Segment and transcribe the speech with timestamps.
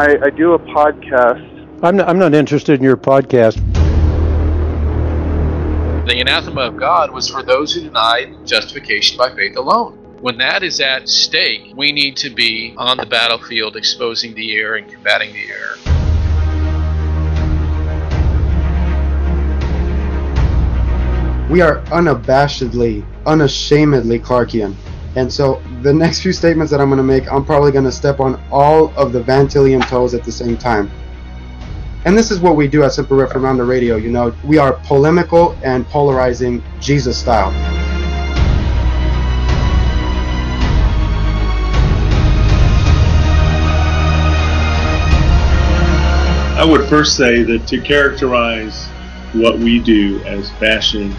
[0.00, 1.82] I, I do a podcast.
[1.82, 3.56] I'm not, I'm not interested in your podcast.
[6.06, 9.98] The anathema of God was for those who denied justification by faith alone.
[10.22, 14.76] When that is at stake, we need to be on the battlefield exposing the error
[14.76, 15.76] and combating the error.
[21.50, 24.74] We are unabashedly, unashamedly Clarkian.
[25.16, 27.92] And so the next few statements that I'm going to make, I'm probably going to
[27.92, 30.90] step on all of the Vantillian toes at the same time.
[32.04, 33.96] And this is what we do at Semper Reformanda Radio.
[33.96, 37.50] You know, we are polemical and polarizing Jesus style.
[46.56, 48.86] I would first say that to characterize
[49.32, 51.14] what we do as bashing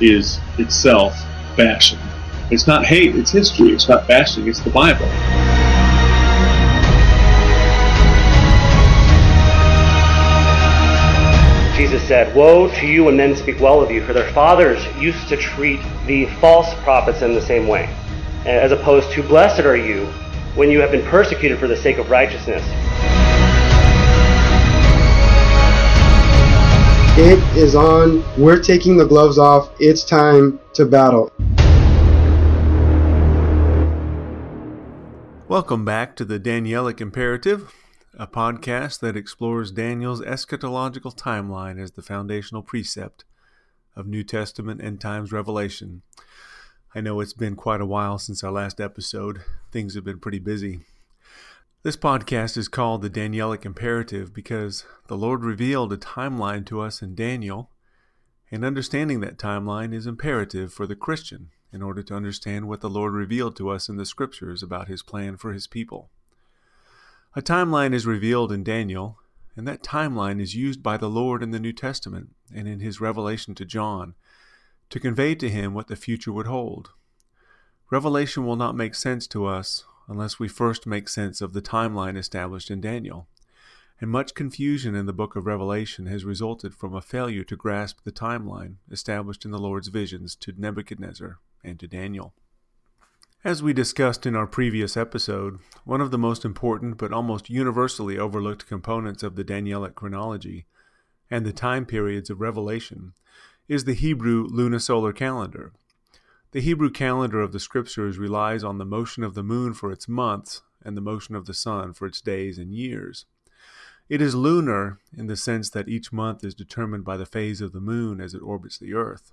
[0.00, 1.14] is itself
[1.56, 1.98] bashing.
[2.52, 3.70] It's not hate, it's history.
[3.70, 5.06] It's not bashing, it's the Bible.
[11.74, 15.30] Jesus said, Woe to you when men speak well of you, for their fathers used
[15.30, 17.88] to treat the false prophets in the same way,
[18.44, 20.04] as opposed to, Blessed are you
[20.54, 22.62] when you have been persecuted for the sake of righteousness.
[27.16, 28.22] It is on.
[28.38, 29.70] We're taking the gloves off.
[29.78, 31.32] It's time to battle.
[35.52, 37.74] Welcome back to the Danielic Imperative,
[38.14, 43.26] a podcast that explores Daniel's eschatological timeline as the foundational precept
[43.94, 46.00] of New Testament end times revelation.
[46.94, 49.42] I know it's been quite a while since our last episode.
[49.70, 50.86] Things have been pretty busy.
[51.82, 57.02] This podcast is called the Danielic Imperative because the Lord revealed a timeline to us
[57.02, 57.68] in Daniel,
[58.50, 62.90] and understanding that timeline is imperative for the Christian in order to understand what the
[62.90, 66.10] Lord revealed to us in the Scriptures about His plan for His people.
[67.34, 69.18] A timeline is revealed in Daniel,
[69.56, 73.00] and that timeline is used by the Lord in the New Testament and in His
[73.00, 74.14] revelation to John
[74.92, 76.90] to convey to him what the future would hold.
[77.90, 82.18] Revelation will not make sense to us unless we first make sense of the timeline
[82.18, 83.26] established in Daniel.
[84.02, 88.00] And much confusion in the book of Revelation has resulted from a failure to grasp
[88.04, 92.34] the timeline established in the Lord's visions to Nebuchadnezzar and to Daniel.
[93.44, 98.18] As we discussed in our previous episode, one of the most important but almost universally
[98.18, 100.66] overlooked components of the Danielic chronology
[101.30, 103.14] and the time periods of Revelation
[103.68, 105.72] is the Hebrew lunisolar calendar,
[106.52, 110.06] the Hebrew calendar of the Scriptures relies on the motion of the moon for its
[110.06, 113.24] months and the motion of the sun for its days and years.
[114.10, 117.72] It is lunar in the sense that each month is determined by the phase of
[117.72, 119.32] the moon as it orbits the earth.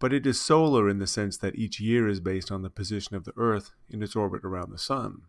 [0.00, 3.14] But it is solar in the sense that each year is based on the position
[3.14, 5.22] of the earth in its orbit around the sun.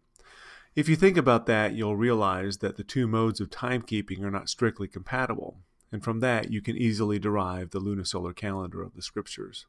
[0.76, 4.50] If you think about that, you'll realize that the two modes of timekeeping are not
[4.50, 5.60] strictly compatible,
[5.92, 9.66] and from that you can easily derive the lunisolar calendar of the Scriptures.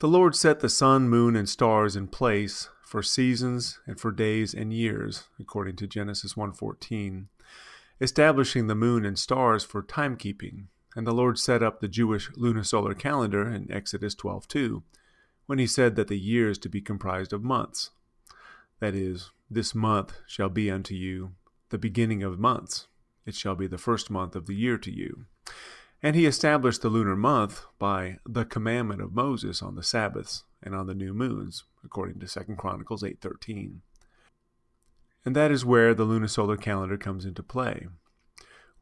[0.00, 4.52] The Lord set the sun, moon, and stars in place for seasons and for days
[4.52, 7.28] and years, according to Genesis 1:14,
[7.98, 10.66] establishing the moon and stars for timekeeping.
[10.96, 14.82] And the Lord set up the Jewish lunisolar calendar in Exodus 12:2,
[15.44, 17.90] when he said that the years to be comprised of months.
[18.80, 21.34] That is, this month shall be unto you
[21.68, 22.88] the beginning of months.
[23.26, 25.26] It shall be the first month of the year to you.
[26.02, 30.74] And he established the lunar month by the commandment of Moses on the Sabbaths and
[30.74, 33.82] on the new moons, according to 2 Chronicles 8:13.
[35.24, 37.88] And that is where the lunisolar calendar comes into play.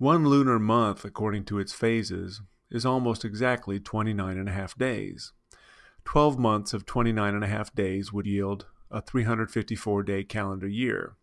[0.04, 5.32] One lunar month, according to its phases, is almost exactly 29 and a half days.
[6.04, 11.16] 12 months of 29 and a half days would yield a 354 day calendar year.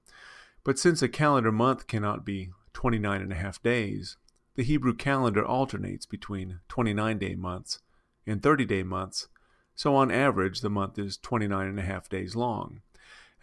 [0.64, 4.18] But since a calendar month cannot be 29 and a half days,
[4.56, 7.82] the Hebrew calendar alternates between 29 day months
[8.26, 9.28] and 30 day months,
[9.76, 12.82] so on average the month is 29 and a half days long.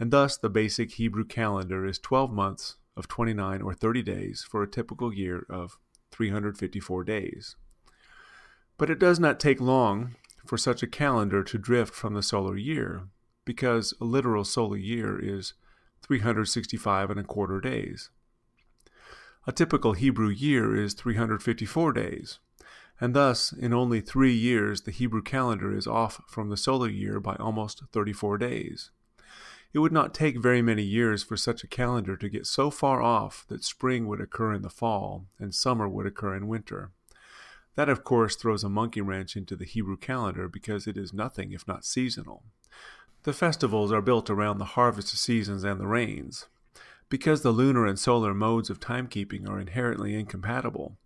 [0.00, 4.62] And thus the basic Hebrew calendar is 12 months of 29 or 30 days for
[4.62, 5.78] a typical year of
[6.10, 7.56] 354 days.
[8.76, 10.16] But it does not take long
[10.46, 13.08] for such a calendar to drift from the solar year,
[13.44, 15.54] because a literal solar year is
[16.02, 18.10] 365 and a quarter days.
[19.46, 22.38] A typical Hebrew year is 354 days,
[23.00, 27.20] and thus, in only three years, the Hebrew calendar is off from the solar year
[27.20, 28.90] by almost 34 days.
[29.72, 33.02] It would not take very many years for such a calendar to get so far
[33.02, 36.90] off that spring would occur in the fall and summer would occur in winter.
[37.74, 41.52] That, of course, throws a monkey wrench into the Hebrew calendar because it is nothing
[41.52, 42.42] if not seasonal.
[43.24, 46.46] The festivals are built around the harvest seasons and the rains.
[47.10, 50.96] Because the lunar and solar modes of timekeeping are inherently incompatible,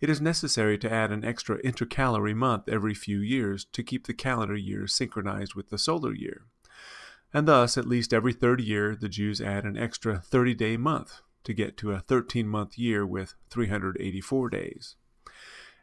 [0.00, 4.14] it is necessary to add an extra intercalary month every few years to keep the
[4.14, 6.42] calendar year synchronized with the solar year.
[7.32, 11.20] And thus, at least every third year, the Jews add an extra 30 day month
[11.44, 14.96] to get to a 13 month year with 384 days.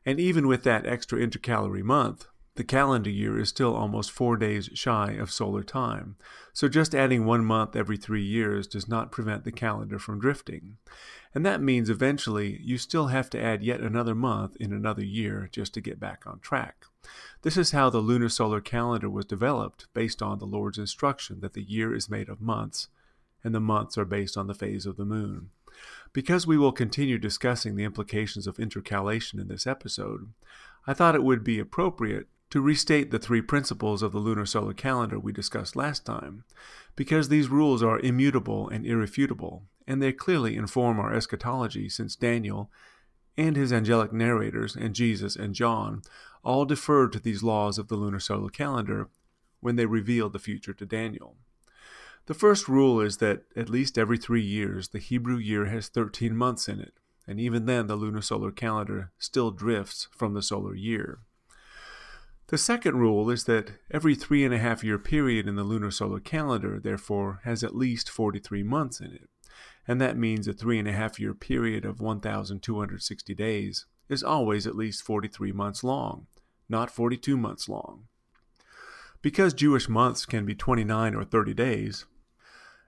[0.06, 2.28] And even with that extra intercalary month,
[2.58, 6.16] the calendar year is still almost four days shy of solar time,
[6.54, 10.78] so just adding one month every three years does not prevent the calendar from drifting.
[11.34, 15.50] And that means eventually you still have to add yet another month in another year
[15.52, 16.86] just to get back on track.
[17.44, 21.54] This is how the lunar solar calendar was developed based on the Lord's instruction that
[21.54, 22.88] the year is made of months,
[23.44, 25.52] and the months are based on the phase of the moon.
[26.12, 30.34] Because we will continue discussing the implications of intercalation in this episode,
[30.88, 34.74] I thought it would be appropriate to restate the three principles of the lunar solar
[34.74, 36.44] calendar we discussed last time,
[36.96, 42.72] because these rules are immutable and irrefutable, and they clearly inform our eschatology since Daniel
[43.38, 46.02] and his angelic narrators and Jesus and John
[46.44, 49.10] all deferred to these laws of the lunar solar calendar
[49.60, 51.36] when they revealed the future to Daniel.
[52.26, 56.36] The first rule is that at least every three years the Hebrew year has 13
[56.36, 56.94] months in it,
[57.28, 61.20] and even then the lunar solar calendar still drifts from the solar year.
[62.48, 65.92] The second rule is that every three and a half year period in the lunar
[65.92, 69.30] solar calendar, therefore, has at least 43 months in it,
[69.86, 74.66] and that means a three and a half year period of 1,260 days is always
[74.66, 76.28] at least 43 months long,
[76.70, 78.06] not 42 months long.
[79.22, 82.06] Because Jewish months can be 29 or 30 days,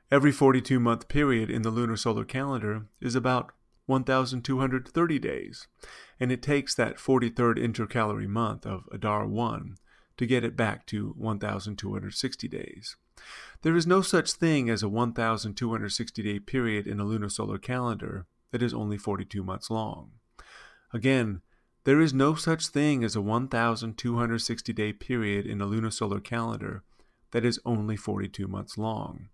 [0.09, 3.51] every 42 month period in the lunar solar calendar is about
[3.89, 5.67] 1,230 days,
[6.19, 9.77] and it takes that 43rd intercalary month of Adar 1
[10.17, 12.95] to get it back to 1,260 days.
[13.63, 18.27] There is no such thing as a 1,260 day period in a lunar solar calendar
[18.51, 20.11] that is only 42 months long.
[20.93, 21.41] Again,
[21.83, 26.83] there is no such thing as a 1,260 day period in a lunar solar calendar
[27.31, 29.29] that is only 42 months long.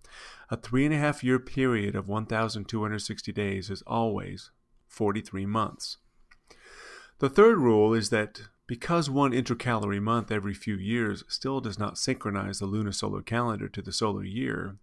[0.50, 4.52] A three and a half year period of 1,260 days is always
[4.88, 5.98] 43 months.
[7.20, 11.98] The third rule is that because one intercalary month every few years still does not
[11.98, 14.78] synchronize the lunar solar calendar to the solar year,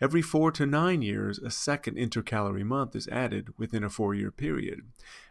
[0.00, 4.30] every four to nine years a second intercalary month is added within a four year
[4.30, 4.82] period,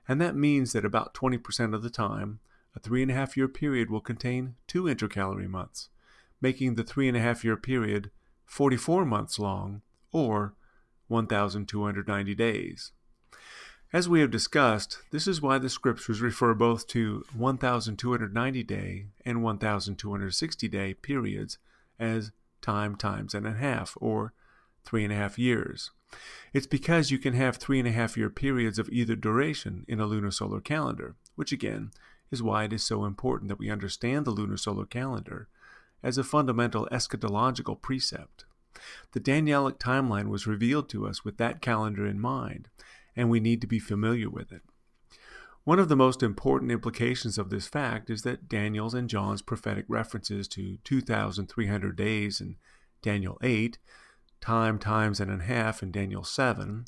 [0.07, 2.39] and that means that about 20% of the time,
[2.75, 5.89] a three and a half year period will contain two intercalary months
[6.41, 8.11] making the three and a half year period
[8.45, 9.81] 44 months long,
[10.11, 10.55] or
[11.07, 12.91] 1,290 days.
[13.93, 19.43] As we have discussed, this is why the scriptures refer both to 1,290 day and
[19.43, 21.57] 1,260 day periods
[21.99, 22.31] as
[22.61, 24.33] time times and a half, or
[24.83, 25.91] three and a half years.
[26.53, 29.99] It's because you can have three and a half year periods of either duration in
[29.99, 31.91] a lunar solar calendar, which again
[32.31, 35.47] is why it is so important that we understand the lunar solar calendar
[36.03, 38.45] as a fundamental eschatological precept.
[39.13, 42.69] The Danielic timeline was revealed to us with that calendar in mind,
[43.15, 44.61] and we need to be familiar with it.
[45.63, 49.85] One of the most important implications of this fact is that Daniel's and John's prophetic
[49.89, 52.55] references to 2,300 days in
[53.01, 53.77] Daniel 8,
[54.39, 56.85] time times and a half in Daniel 7,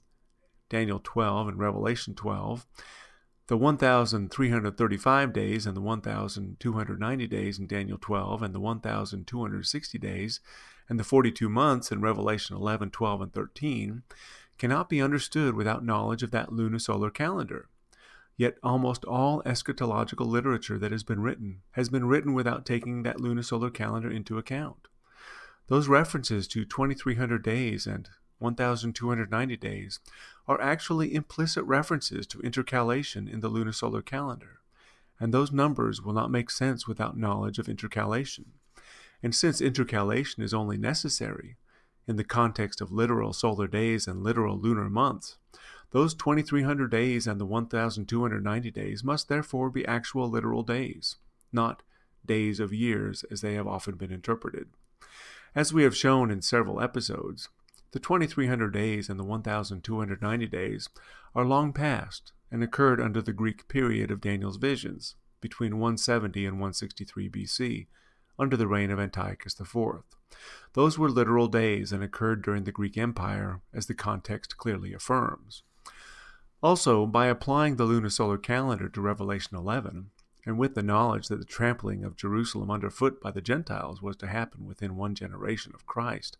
[0.69, 2.65] Daniel 12, and Revelation 12,
[3.49, 10.39] the 1,335 days and the 1,290 days in Daniel 12 and the 1,260 days
[10.87, 14.03] and the 42 months in Revelation 11, 12, and 13
[14.59, 17.67] cannot be understood without knowledge of that lunisolar calendar.
[18.37, 23.17] Yet almost all eschatological literature that has been written has been written without taking that
[23.17, 24.87] lunisolar calendar into account.
[25.69, 29.99] Those references to 2300 days and 1,290 days,
[30.49, 34.61] are actually implicit references to intercalation in the lunisolar calendar,
[35.19, 38.45] and those numbers will not make sense without knowledge of intercalation.
[39.21, 41.57] And since intercalation is only necessary
[42.07, 45.37] in the context of literal solar days and literal lunar months,
[45.91, 51.17] those 2300 days and the 1290 days must therefore be actual literal days,
[51.53, 51.83] not
[52.25, 54.69] days of years as they have often been interpreted.
[55.53, 57.49] As we have shown in several episodes,
[57.91, 60.89] the 2300 days and the 1290 days
[61.35, 66.55] are long past and occurred under the Greek period of Daniel's visions, between 170 and
[66.55, 67.87] 163 BC,
[68.37, 70.03] under the reign of Antiochus IV.
[70.73, 75.63] Those were literal days and occurred during the Greek Empire, as the context clearly affirms.
[76.61, 80.11] Also, by applying the lunisolar calendar to Revelation 11,
[80.45, 84.27] and with the knowledge that the trampling of Jerusalem underfoot by the Gentiles was to
[84.27, 86.37] happen within one generation of Christ,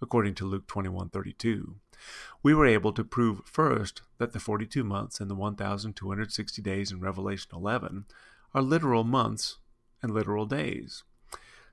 [0.00, 1.76] according to Luke 21:32.
[2.42, 7.00] We were able to prove first that the 42 months and the 1,260 days in
[7.00, 8.04] Revelation 11
[8.54, 9.58] are literal months
[10.02, 11.04] and literal days.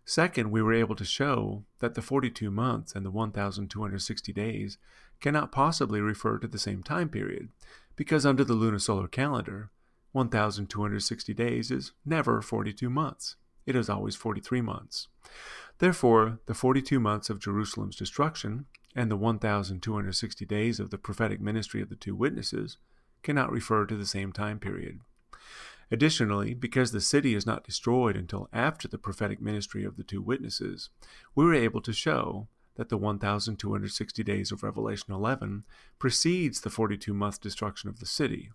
[0.05, 4.77] Second, we were able to show that the 42 months and the 1,260 days
[5.21, 7.49] cannot possibly refer to the same time period,
[7.95, 9.71] because under the lunisolar calendar,
[10.11, 13.35] 1,260 days is never 42 months.
[13.65, 15.07] It is always 43 months.
[15.79, 18.65] Therefore, the 42 months of Jerusalem's destruction
[18.95, 22.77] and the 1,260 days of the prophetic ministry of the two witnesses
[23.23, 24.99] cannot refer to the same time period.
[25.91, 30.21] Additionally, because the city is not destroyed until after the prophetic ministry of the two
[30.21, 30.89] witnesses,
[31.35, 35.63] we were able to show that the 1,260 days of Revelation 11
[35.99, 38.49] precedes the 42 month destruction of the city.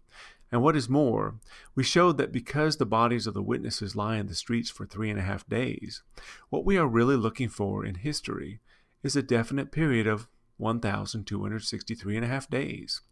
[0.51, 1.37] And what is more,
[1.75, 5.11] we showed that because the bodies of the witnesses lie in the streets for three
[5.11, 6.03] and a half days,
[6.49, 8.61] what we are really looking for in history
[9.03, 13.03] is a definite period of 1,263 and a half days.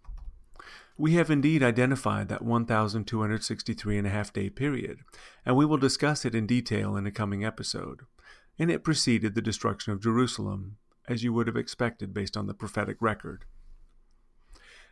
[0.98, 5.00] We have indeed identified that 1,263 and a half day period,
[5.44, 8.00] and we will discuss it in detail in a coming episode.
[8.58, 12.54] And it preceded the destruction of Jerusalem, as you would have expected based on the
[12.54, 13.44] prophetic record.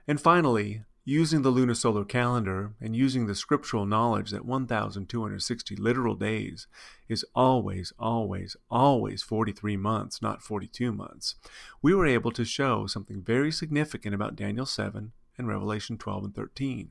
[0.07, 6.67] And finally, using the lunisolar calendar and using the scriptural knowledge that 1,260 literal days
[7.09, 11.35] is always, always, always 43 months, not 42 months,
[11.83, 16.35] we were able to show something very significant about Daniel 7 and Revelation 12 and
[16.35, 16.91] 13.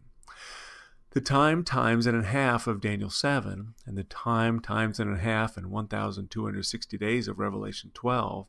[1.13, 5.19] The time times and a half of Daniel 7, and the time times and a
[5.19, 8.47] half and 1,260 days of Revelation 12,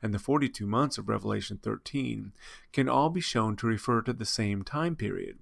[0.00, 2.32] and the 42 months of Revelation 13
[2.72, 5.40] can all be shown to refer to the same time period.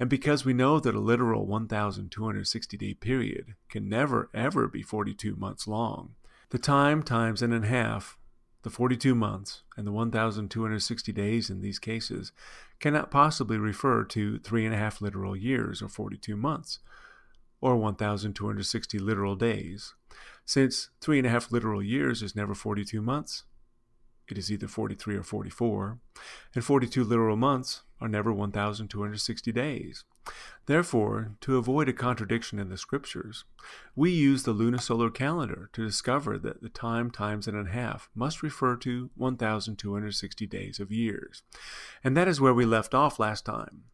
[0.00, 5.36] And because we know that a literal 1,260 day period can never ever be 42
[5.36, 6.16] months long,
[6.50, 8.17] the time times and a half
[8.62, 12.32] the 42 months and the 1,260 days in these cases
[12.80, 16.80] cannot possibly refer to three and a half literal years or 42 months,
[17.60, 19.94] or 1,260 literal days.
[20.44, 23.44] Since three and a half literal years is never 42 months,
[24.28, 25.98] it is either 43 or 44,
[26.54, 30.04] and 42 literal months are never 1,260 days.
[30.66, 33.44] Therefore, to avoid a contradiction in the scriptures,
[33.96, 38.42] we use the lunisolar calendar to discover that the time times and a half must
[38.42, 41.42] refer to 1,260 days of years.
[42.04, 43.84] And that is where we left off last time.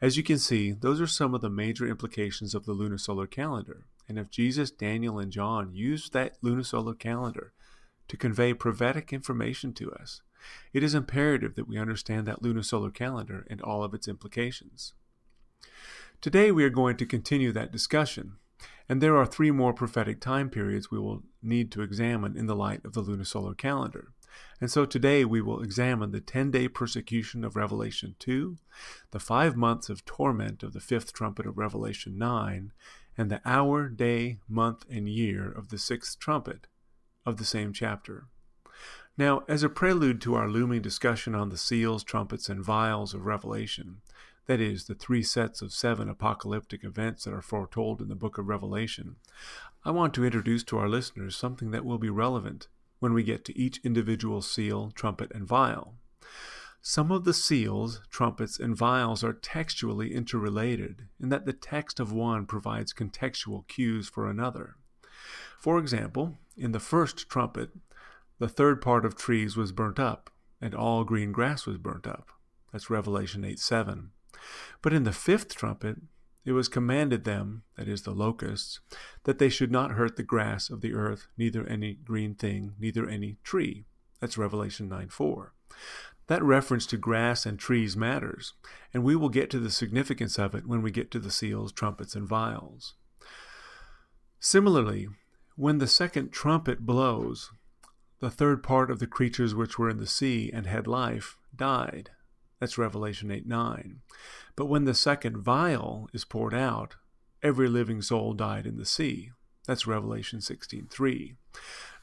[0.00, 3.86] As you can see, those are some of the major implications of the lunisolar calendar.
[4.08, 7.52] And if Jesus, Daniel, and John used that lunisolar calendar
[8.08, 10.22] to convey prophetic information to us,
[10.72, 14.92] it is imperative that we understand that lunisolar calendar and all of its implications.
[16.20, 18.36] Today we are going to continue that discussion,
[18.88, 22.56] and there are three more prophetic time periods we will need to examine in the
[22.56, 24.12] light of the lunisolar calendar.
[24.60, 28.56] And so today we will examine the 10 day persecution of Revelation 2,
[29.10, 32.72] the five months of torment of the fifth trumpet of Revelation 9,
[33.18, 36.66] and the hour, day, month, and year of the sixth trumpet
[37.24, 38.26] of the same chapter.
[39.18, 43.24] Now, as a prelude to our looming discussion on the seals, trumpets, and vials of
[43.24, 44.02] Revelation,
[44.46, 48.38] that is, the three sets of seven apocalyptic events that are foretold in the book
[48.38, 49.16] of Revelation,
[49.84, 53.44] I want to introduce to our listeners something that will be relevant when we get
[53.46, 55.94] to each individual seal, trumpet, and vial.
[56.80, 62.12] Some of the seals, trumpets, and vials are textually interrelated in that the text of
[62.12, 64.76] one provides contextual cues for another.
[65.58, 67.70] For example, in the first trumpet,
[68.38, 72.28] the third part of trees was burnt up, and all green grass was burnt up.
[72.72, 74.10] That's Revelation 8 7.
[74.82, 75.96] But in the fifth trumpet,
[76.44, 78.80] it was commanded them, that is, the locusts,
[79.24, 83.08] that they should not hurt the grass of the earth, neither any green thing, neither
[83.08, 83.84] any tree.
[84.20, 85.52] That's Revelation 9 4.
[86.28, 88.54] That reference to grass and trees matters,
[88.94, 91.72] and we will get to the significance of it when we get to the seals,
[91.72, 92.94] trumpets, and vials.
[94.38, 95.08] Similarly,
[95.56, 97.50] when the second trumpet blows,
[98.20, 102.10] the third part of the creatures which were in the sea and had life died.
[102.60, 104.00] That's Revelation 8 9.
[104.54, 106.96] But when the second vial is poured out,
[107.42, 109.32] every living soul died in the sea.
[109.66, 111.34] That's Revelation 16 3.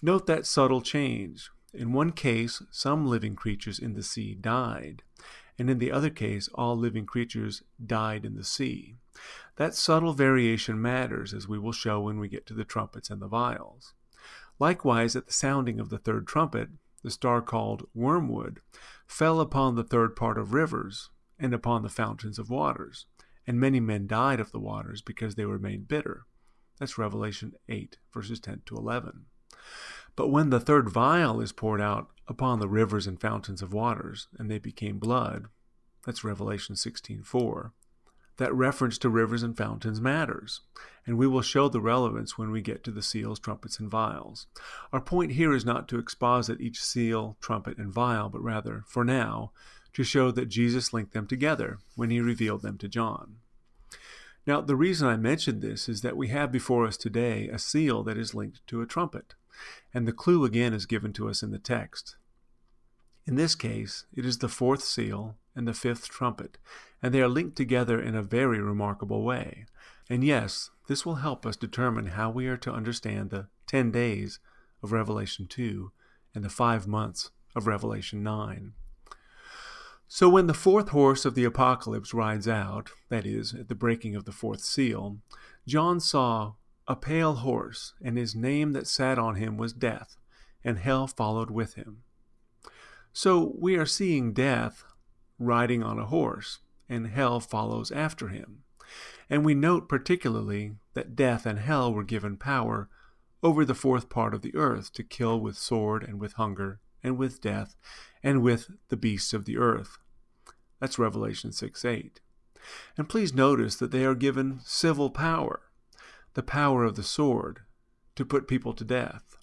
[0.02, 1.50] Note that subtle change.
[1.74, 5.02] In one case, some living creatures in the sea died,
[5.58, 8.98] and in the other case, all living creatures died in the sea.
[9.56, 13.22] That subtle variation matters, as we will show when we get to the trumpets and
[13.22, 13.94] the vials.
[14.60, 16.70] Likewise, at the sounding of the third trumpet,
[17.04, 18.62] the star called Wormwood
[19.08, 23.06] fell upon the third part of rivers and upon the fountains of waters,
[23.46, 26.26] and many men died of the waters because they were made bitter.
[26.80, 29.26] That's Revelation 8, verses 10 to 11.
[30.16, 34.28] But when the third vial is poured out upon the rivers and fountains of waters,
[34.38, 35.48] and they became blood,
[36.06, 37.72] that's Revelation 16:4.
[38.38, 40.62] That reference to rivers and fountains matters,
[41.06, 44.48] and we will show the relevance when we get to the seals, trumpets, and vials.
[44.92, 49.04] Our point here is not to exposit each seal, trumpet, and vial, but rather, for
[49.04, 49.52] now,
[49.94, 53.36] to show that Jesus linked them together when he revealed them to John.
[54.46, 58.04] Now, the reason I mention this is that we have before us today a seal
[58.04, 59.36] that is linked to a trumpet,
[59.94, 62.16] and the clue again is given to us in the text.
[63.26, 66.58] In this case, it is the fourth seal and the fifth trumpet,
[67.04, 69.66] and they are linked together in a very remarkable way.
[70.10, 74.40] And yes, this will help us determine how we are to understand the ten days
[74.82, 75.92] of Revelation 2
[76.34, 78.74] and the five months of Revelation 9.
[80.08, 84.16] So when the fourth horse of the apocalypse rides out, that is, at the breaking
[84.16, 85.18] of the fourth seal,
[85.68, 86.54] John saw
[86.88, 90.18] a pale horse, and his name that sat on him was Death,
[90.64, 92.04] and hell followed with him.
[93.12, 94.84] So we are seeing death
[95.40, 98.64] riding on a horse, and hell follows after him.
[99.30, 102.90] And we note particularly that death and hell were given power
[103.42, 107.18] over the fourth part of the earth to kill with sword and with hunger and
[107.18, 107.76] with death
[108.22, 109.98] and with the beasts of the earth.
[110.80, 112.20] That's Revelation 6 8.
[112.98, 115.62] And please notice that they are given civil power,
[116.34, 117.60] the power of the sword,
[118.16, 119.38] to put people to death.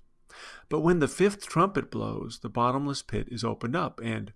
[0.68, 4.32] But when the fifth trumpet blows, the bottomless pit is opened up, and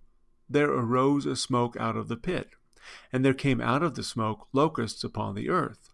[0.48, 2.50] there arose a smoke out of the pit,
[3.12, 5.90] and there came out of the smoke locusts upon the earth.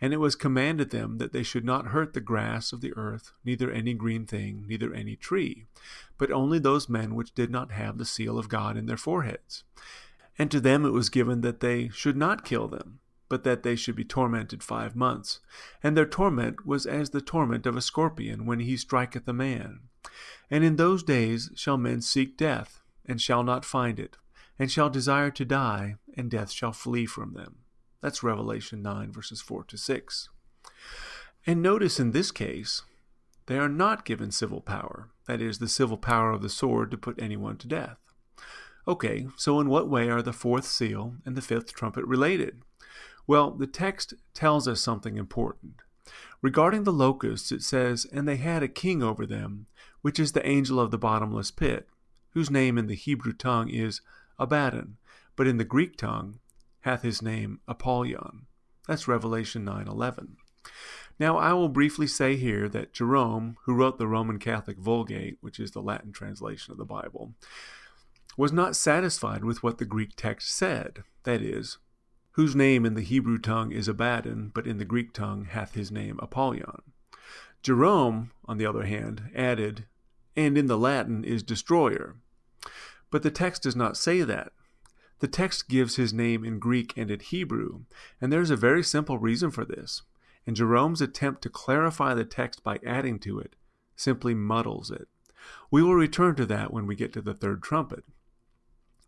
[0.00, 3.32] And it was commanded them that they should not hurt the grass of the earth,
[3.44, 5.64] neither any green thing, neither any tree,
[6.18, 9.64] but only those men which did not have the seal of God in their foreheads.
[10.38, 13.76] And to them it was given that they should not kill them, but that they
[13.76, 15.40] should be tormented five months.
[15.82, 19.80] And their torment was as the torment of a scorpion when he striketh a man.
[20.50, 24.18] And in those days shall men seek death, and shall not find it,
[24.58, 27.56] and shall desire to die, and death shall flee from them.
[28.00, 30.28] That's Revelation 9, verses 4 to 6.
[31.46, 32.82] And notice in this case,
[33.46, 36.96] they are not given civil power, that is, the civil power of the sword to
[36.96, 37.98] put anyone to death.
[38.86, 42.62] Okay, so in what way are the fourth seal and the fifth trumpet related?
[43.26, 45.82] Well, the text tells us something important.
[46.40, 49.66] Regarding the locusts, it says, And they had a king over them,
[50.00, 51.88] which is the angel of the bottomless pit,
[52.30, 54.00] whose name in the Hebrew tongue is
[54.38, 54.96] Abaddon,
[55.36, 56.38] but in the Greek tongue
[56.80, 58.46] hath his name Apollyon.
[58.86, 60.36] That's Revelation 9:11.
[61.18, 65.60] Now I will briefly say here that Jerome, who wrote the Roman Catholic Vulgate, which
[65.60, 67.34] is the Latin translation of the Bible,
[68.36, 71.78] was not satisfied with what the Greek text said, that is,
[72.32, 75.92] whose name in the Hebrew tongue is Abaddon, but in the Greek tongue hath his
[75.92, 76.82] name Apollyon.
[77.62, 79.86] Jerome, on the other hand, added,
[80.34, 82.16] and in the Latin is destroyer.
[83.10, 84.52] But the text does not say that.
[85.22, 87.82] The text gives his name in Greek and in Hebrew,
[88.20, 90.02] and there is a very simple reason for this.
[90.48, 93.54] And Jerome's attempt to clarify the text by adding to it
[93.94, 95.06] simply muddles it.
[95.70, 98.02] We will return to that when we get to the third trumpet.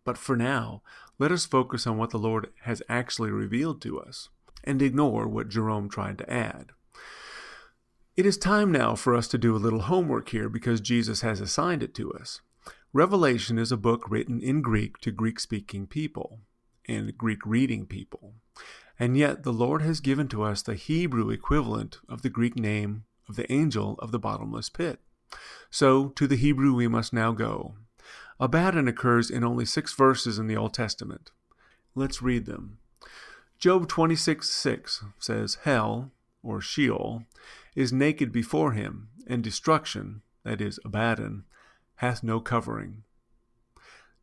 [0.05, 0.83] But for now,
[1.19, 4.29] let us focus on what the Lord has actually revealed to us
[4.63, 6.67] and ignore what Jerome tried to add.
[8.17, 11.41] It is time now for us to do a little homework here because Jesus has
[11.41, 12.41] assigned it to us.
[12.95, 16.39] Revelation is a book written in Greek to Greek speaking people
[16.87, 18.35] and Greek reading people.
[19.01, 23.03] And yet the Lord has given to us the Hebrew equivalent of the Greek name
[23.29, 25.01] of the angel of the bottomless pit.
[25.71, 27.75] So to the Hebrew we must now go.
[28.39, 31.33] Abaddon occurs in only six verses in the Old Testament.
[31.97, 32.79] Let's read them.
[33.59, 36.13] Job 26 6 says, Hell,
[36.45, 37.25] or Sheol,
[37.75, 41.43] is naked before him, and destruction, that is, Abaddon,
[41.97, 43.05] hath no covering.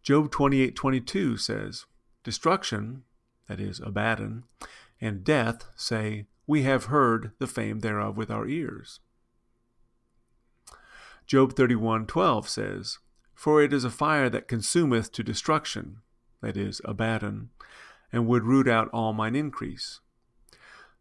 [0.04, 1.86] Job 28:22 says,
[2.24, 3.04] Destruction,
[3.48, 4.44] that is, Abaddon,
[5.00, 9.00] and death say, We have heard the fame thereof with our ears.
[11.26, 12.98] Job 31:12 says,
[13.42, 16.04] for it is a fire that consumeth to destruction,
[16.42, 17.50] that is, Abaddon,
[18.14, 20.00] and would root out all mine increase.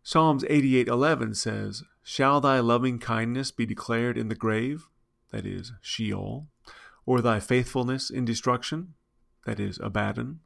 [0.02, 4.88] Psalms 88:11 says, Shall thy loving kindness be declared in the grave,
[5.30, 6.46] that is, Sheol,
[7.06, 8.94] or thy faithfulness in destruction,
[9.46, 10.40] that is, Abaddon?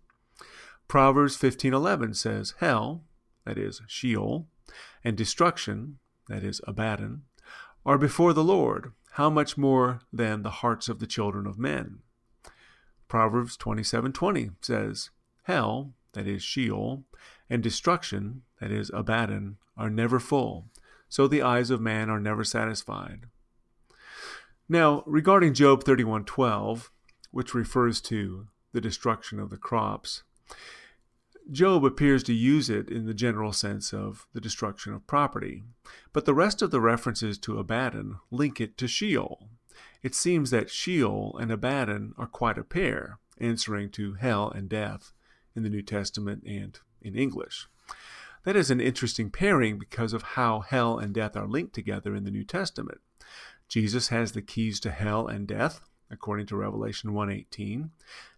[0.89, 3.05] Proverbs 15:11 says, Hell,
[3.45, 4.47] that is, Sheol,
[5.03, 7.23] and destruction, that is, Abaddon,
[7.87, 12.01] are before the Lord, how much more than the hearts of the children of men?
[13.09, 15.11] Proverbs 27:20 says,
[15.45, 17.05] Hell, that is Sheol,
[17.51, 20.71] and destruction, that is Abaddon, are never full,
[21.09, 23.27] so the eyes of man are never satisfied.
[24.69, 26.91] Now, regarding Job 31:12,
[27.31, 30.23] which refers to the destruction of the crops,
[31.51, 35.65] Job appears to use it in the general sense of the destruction of property,
[36.15, 39.51] but the rest of the references to Abaddon link it to Sheol.
[40.03, 45.13] It seems that Sheol and Abaddon are quite a pair, answering to hell and death
[45.55, 47.69] in the New Testament and in English.
[48.45, 52.25] That is an interesting pairing because of how hell and death are linked together in
[52.25, 53.01] the New Testament.
[53.69, 57.91] Jesus has the keys to hell and death, according to Revelation 1:18.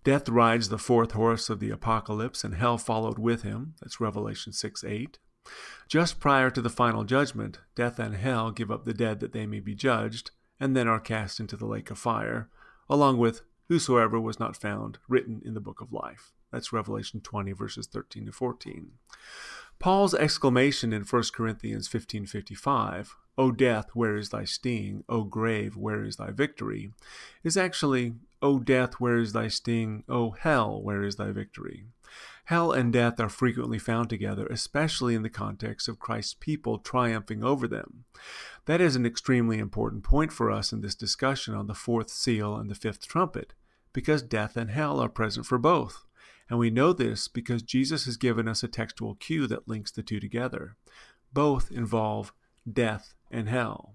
[0.04, 3.74] Death rides the fourth horse of the apocalypse and hell followed with him.
[3.80, 5.18] That's Revelation 6:8.
[5.88, 9.46] Just prior to the final judgment, death and hell give up the dead that they
[9.46, 12.48] may be judged and then are cast into the lake of fire,
[12.88, 16.32] along with whosoever was not found written in the book of life.
[16.50, 18.92] That's Revelation 20 verses 13 to 14.
[19.78, 25.04] Paul's exclamation in 1 Corinthians 15:55, "O death, where is thy sting?
[25.08, 26.92] O grave, where is thy victory?"
[27.44, 30.04] is actually, "O death, where is thy sting?
[30.08, 31.86] O hell, where is thy victory?"
[32.46, 37.42] Hell and death are frequently found together, especially in the context of Christ's people triumphing
[37.42, 38.04] over them.
[38.66, 42.56] That is an extremely important point for us in this discussion on the fourth seal
[42.56, 43.52] and the fifth trumpet,
[43.92, 46.06] because death and hell are present for both.
[46.48, 50.04] And we know this because Jesus has given us a textual cue that links the
[50.04, 50.76] two together.
[51.32, 52.32] Both involve
[52.72, 53.94] death and hell.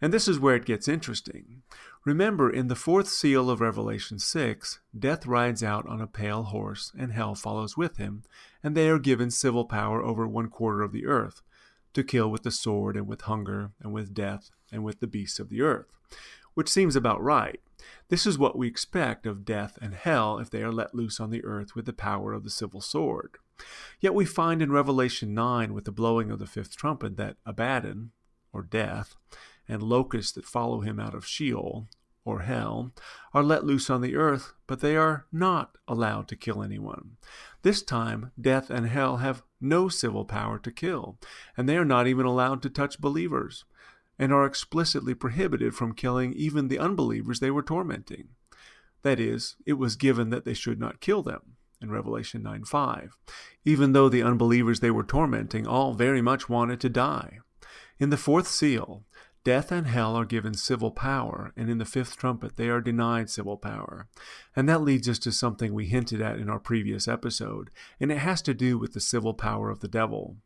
[0.00, 1.62] And this is where it gets interesting.
[2.04, 6.92] Remember, in the fourth seal of Revelation 6, death rides out on a pale horse,
[6.98, 8.22] and hell follows with him,
[8.62, 11.42] and they are given civil power over one quarter of the earth,
[11.92, 15.38] to kill with the sword, and with hunger, and with death, and with the beasts
[15.38, 15.92] of the earth.
[16.54, 17.60] Which seems about right.
[18.08, 21.30] This is what we expect of death and hell if they are let loose on
[21.30, 23.36] the earth with the power of the civil sword.
[24.00, 28.12] Yet we find in Revelation 9, with the blowing of the fifth trumpet, that Abaddon,
[28.52, 29.16] or death,
[29.68, 31.88] and locusts that follow him out of Sheol,
[32.24, 32.92] or hell,
[33.32, 37.16] are let loose on the earth, but they are not allowed to kill anyone.
[37.62, 41.18] This time, death and hell have no civil power to kill,
[41.56, 43.64] and they are not even allowed to touch believers,
[44.18, 48.28] and are explicitly prohibited from killing even the unbelievers they were tormenting.
[49.02, 53.16] That is, it was given that they should not kill them in Revelation 9 5,
[53.64, 57.38] even though the unbelievers they were tormenting all very much wanted to die.
[58.00, 59.04] In the fourth seal,
[59.42, 63.30] Death and hell are given civil power, and in the fifth trumpet they are denied
[63.30, 64.06] civil power.
[64.54, 68.18] And that leads us to something we hinted at in our previous episode, and it
[68.18, 70.36] has to do with the civil power of the devil.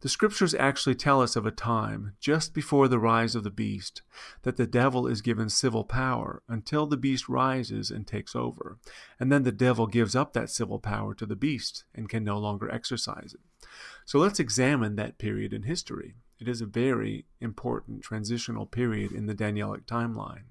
[0.00, 4.02] The scriptures actually tell us of a time, just before the rise of the beast,
[4.42, 8.78] that the devil is given civil power until the beast rises and takes over,
[9.20, 12.36] and then the devil gives up that civil power to the beast and can no
[12.36, 13.68] longer exercise it.
[14.04, 16.16] So let's examine that period in history.
[16.40, 20.44] It is a very important transitional period in the Danielic timeline.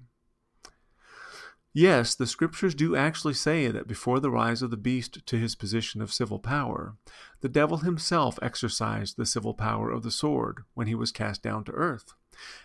[1.72, 5.56] Yes, the scriptures do actually say that before the rise of the beast to his
[5.56, 6.96] position of civil power,
[7.40, 11.64] the devil himself exercised the civil power of the sword when he was cast down
[11.64, 12.14] to earth.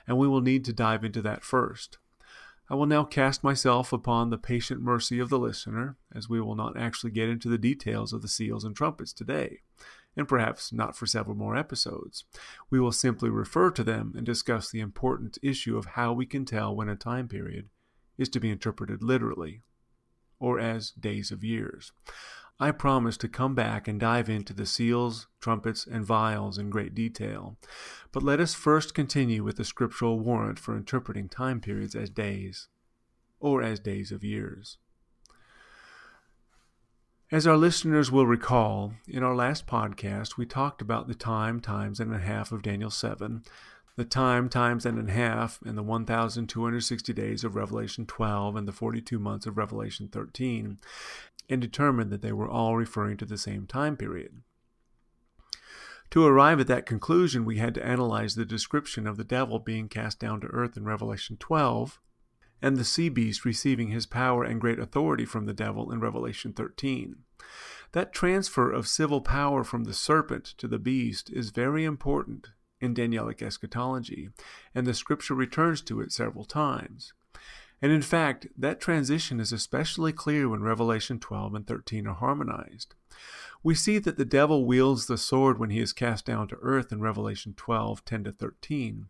[0.08, 1.98] And we will need to dive into that first.
[2.70, 6.56] I will now cast myself upon the patient mercy of the listener, as we will
[6.56, 9.62] not actually get into the details of the seals and trumpets today
[10.16, 12.26] and perhaps not for several more episodes.
[12.70, 16.46] We will simply refer to them and discuss the important issue of how we can
[16.46, 17.70] tell when a time period
[18.18, 19.62] is to be interpreted literally,
[20.40, 21.92] or as days of years.
[22.58, 26.96] I promise to come back and dive into the seals, trumpets, and vials in great
[26.96, 27.58] detail,
[28.14, 32.70] but let us first continue with the scriptural warrant for interpreting time periods as days,
[33.42, 34.78] or as days of years.
[37.32, 42.00] As our listeners will recall, in our last podcast, we talked about the time times
[42.00, 43.42] and a half of Daniel 7,
[43.96, 48.72] the time times and a half and the 1,260 days of Revelation 12 and the
[48.72, 50.78] 42 months of Revelation 13,
[51.50, 54.44] and determined that they were all referring to the same time period.
[56.12, 59.90] To arrive at that conclusion, we had to analyze the description of the devil being
[59.90, 62.00] cast down to earth in Revelation 12
[62.62, 66.54] and the sea beast receiving his power and great authority from the devil in Revelation
[66.54, 67.18] 13.
[67.92, 72.50] That transfer of civil power from the serpent to the beast is very important
[72.82, 74.30] in Danielic eschatology,
[74.74, 77.14] and the scripture returns to it several times.
[77.82, 82.96] And in fact, that transition is especially clear when Revelation 12 and 13 are harmonized.
[83.64, 86.92] We see that the devil wields the sword when he is cast down to earth
[86.92, 89.08] in Revelation 12 10 to 13,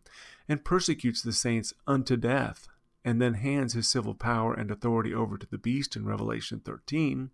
[0.48, 2.68] and persecutes the saints unto death
[3.06, 7.30] and then hands his civil power and authority over to the beast in Revelation 13,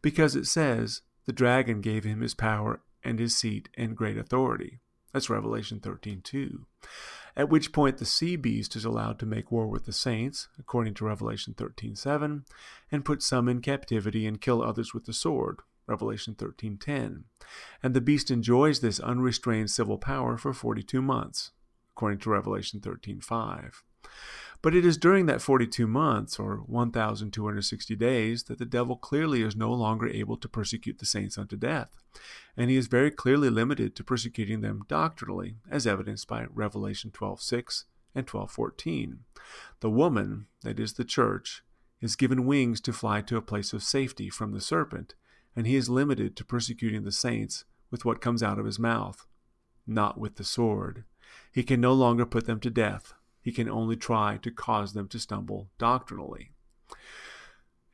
[0.00, 4.80] because it says, The dragon gave him his power and his seat and great authority.
[5.12, 6.66] That's Revelation 13 two.
[7.36, 10.94] at which point the sea beast is allowed to make war with the saints, according
[10.94, 12.44] to Revelation 13:7,
[12.90, 17.24] and put some in captivity and kill others with the sword, Revelation 13:10.
[17.82, 21.50] And the beast enjoys this unrestrained civil power for 42 months,
[21.90, 23.82] according to Revelation 13:5.
[24.62, 29.56] But it is during that 42 months, or 1,260 days, that the devil clearly is
[29.56, 31.98] no longer able to persecute the saints unto death,
[32.56, 37.86] and he is very clearly limited to persecuting them doctrinally, as evidenced by Revelation 12:6
[38.14, 39.24] and 12:14.
[39.80, 41.64] The woman, that is the church,
[42.00, 45.16] is given wings to fly to a place of safety from the serpent,
[45.56, 49.26] and he is limited to persecuting the saints with what comes out of his mouth,
[49.88, 51.04] not with the sword.
[51.50, 55.08] He can no longer put them to death he can only try to cause them
[55.08, 56.52] to stumble doctrinally.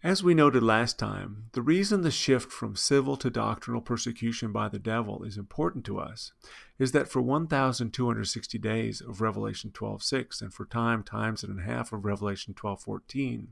[0.01, 4.69] As we noted last time, the reason the shift from civil to doctrinal persecution by
[4.69, 6.31] the devil is important to us
[6.79, 11.93] is that for 1260 days of Revelation 12:6 and for time times and a half
[11.93, 13.49] of Revelation 12:14,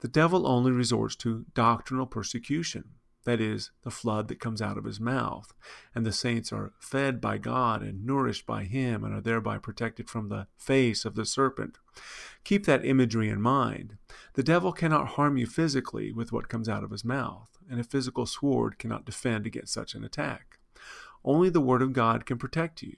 [0.00, 2.95] the devil only resorts to doctrinal persecution
[3.26, 5.52] that is, the flood that comes out of his mouth.
[5.94, 10.08] And the saints are fed by God and nourished by him and are thereby protected
[10.08, 11.78] from the face of the serpent.
[12.44, 13.98] Keep that imagery in mind.
[14.34, 17.84] The devil cannot harm you physically with what comes out of his mouth, and a
[17.84, 20.58] physical sword cannot defend against such an attack.
[21.24, 22.96] Only the Word of God can protect you.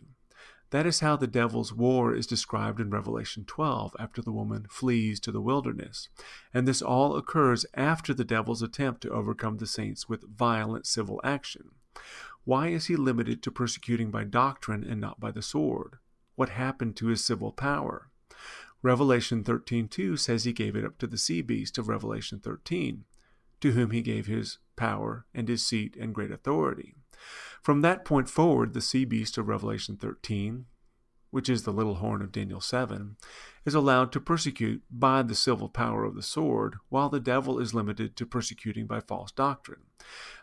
[0.71, 5.19] That is how the devil's war is described in Revelation 12 after the woman flees
[5.21, 6.09] to the wilderness.
[6.53, 11.21] And this all occurs after the devil's attempt to overcome the saints with violent civil
[11.25, 11.71] action.
[12.45, 15.97] Why is he limited to persecuting by doctrine and not by the sword?
[16.35, 18.11] What happened to his civil power?
[18.83, 23.05] Revelation 13:2 says he gave it up to the sea beast of Revelation 13,
[23.61, 26.95] to whom he gave his power and his seat and great authority.
[27.63, 30.67] From that point forward, the sea beast of Revelation 13,
[31.31, 33.17] which is the little horn of Daniel 7,
[33.67, 37.75] is allowed to persecute by the civil power of the sword, while the devil is
[37.75, 39.83] limited to persecuting by false doctrine.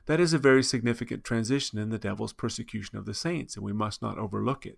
[0.05, 3.73] That is a very significant transition in the devil's persecution of the saints, and we
[3.73, 4.77] must not overlook it.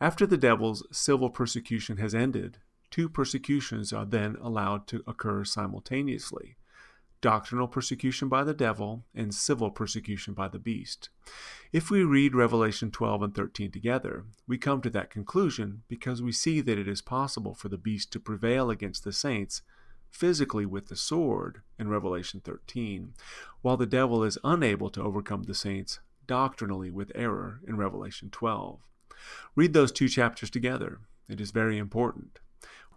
[0.00, 2.58] After the devil's civil persecution has ended,
[2.90, 6.57] two persecutions are then allowed to occur simultaneously
[7.20, 11.08] doctrinal persecution by the devil, and civil persecution by the beast.
[11.72, 16.32] If we read Revelation 12 and 13 together, we come to that conclusion because we
[16.32, 19.62] see that it is possible for the beast to prevail against the saints
[20.10, 23.12] physically with the sword in Revelation 13,
[23.62, 28.80] while the devil is unable to overcome the saints doctrinally with error in Revelation 12.
[29.54, 31.00] Read those two chapters together.
[31.28, 32.40] It is very important.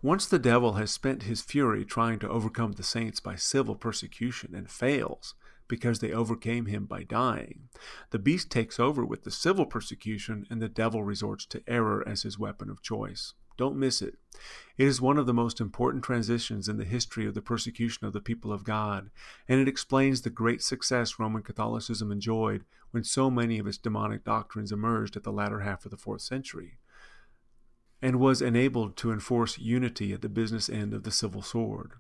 [0.04, 4.56] Once the devil has spent his fury trying to overcome the saints by civil persecution
[4.56, 5.36] and fails
[5.68, 7.70] because they overcame him by dying,
[8.10, 12.24] the beast takes over with the civil persecution and the devil resorts to error as
[12.24, 13.36] his weapon of choice.
[13.58, 14.16] Don't miss it.
[14.76, 18.14] It is one of the most important transitions in the history of the persecution of
[18.14, 19.12] the people of God,
[19.48, 24.24] and it explains the great success Roman Catholicism enjoyed when so many of its demonic
[24.24, 26.80] doctrines emerged at the latter half of the fourth century
[28.02, 31.94] and was enabled to enforce unity at the business end of the civil sword.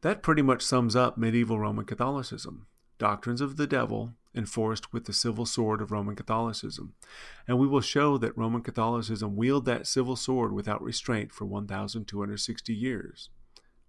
[0.00, 2.66] That pretty much sums up medieval Roman Catholicism
[2.98, 6.94] doctrines of the devil enforced with the civil sword of Roman Catholicism.
[7.46, 12.74] And we will show that Roman Catholicism wielded that civil sword without restraint for 1,260
[12.74, 13.30] years.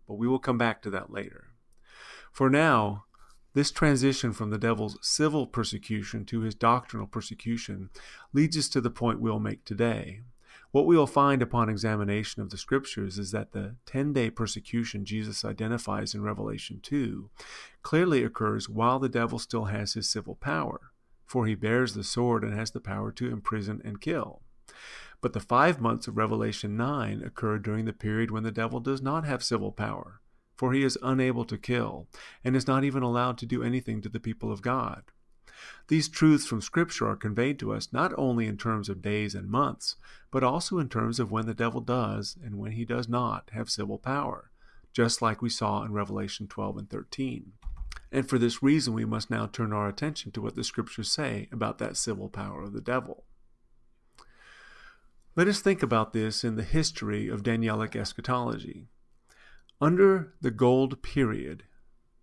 [0.08, 1.48] But we will come back to that later.
[2.32, 3.06] For now,
[3.54, 7.90] this transition from the devil's civil persecution to his doctrinal persecution
[8.32, 10.22] leads us to the point we'll make today.
[10.72, 15.04] What we will find upon examination of the scriptures is that the 10 day persecution
[15.04, 17.32] Jesus identifies in Revelation 2
[17.82, 20.92] clearly occurs while the devil still has his civil power,
[21.26, 24.44] for he bears the sword and has the power to imprison and kill.
[25.22, 29.02] But the five months of Revelation 9 occur during the period when the devil does
[29.02, 30.22] not have civil power,
[30.56, 32.08] for he is unable to kill,
[32.44, 35.04] and is not even allowed to do anything to the people of God.
[35.88, 39.50] These truths from Scripture are conveyed to us not only in terms of days and
[39.50, 39.96] months,
[40.32, 43.70] but also in terms of when the devil does and when he does not have
[43.70, 44.52] civil power,
[44.94, 47.54] just like we saw in Revelation 12 and 13.
[48.12, 51.48] And for this reason, we must now turn our attention to what the Scriptures say
[51.52, 53.24] about that civil power of the devil.
[55.36, 58.88] Let us think about this in the history of Danielic eschatology.
[59.80, 61.64] Under the gold period,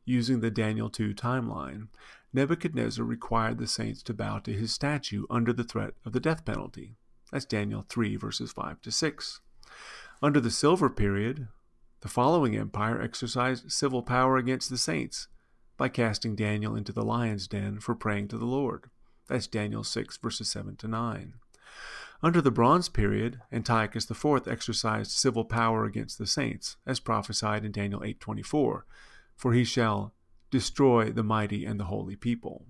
[0.04, 1.88] using the Daniel 2 timeline,
[2.36, 6.44] Nebuchadnezzar required the saints to bow to his statue under the threat of the death
[6.44, 6.98] penalty.
[7.32, 9.40] That's Daniel 3, verses 5 to 6.
[10.22, 11.48] Under the silver period,
[12.02, 15.28] the following empire exercised civil power against the saints
[15.78, 18.90] by casting Daniel into the lion's den for praying to the Lord.
[19.28, 21.34] That's Daniel 6, verses 7 to 9.
[22.22, 27.72] Under the Bronze period, Antiochus IV exercised civil power against the saints, as prophesied in
[27.72, 28.84] Daniel 8:24,
[29.36, 30.12] for he shall
[30.56, 32.64] destroy the mighty and the holy people.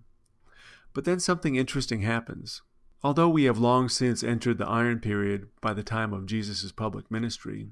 [0.92, 2.62] But then something interesting happens.
[3.04, 7.08] Although we have long since entered the Iron Period by the time of Jesus' public
[7.08, 7.68] ministry,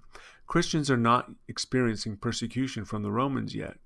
[0.47, 3.79] Christians are not experiencing persecution from the Romans yet.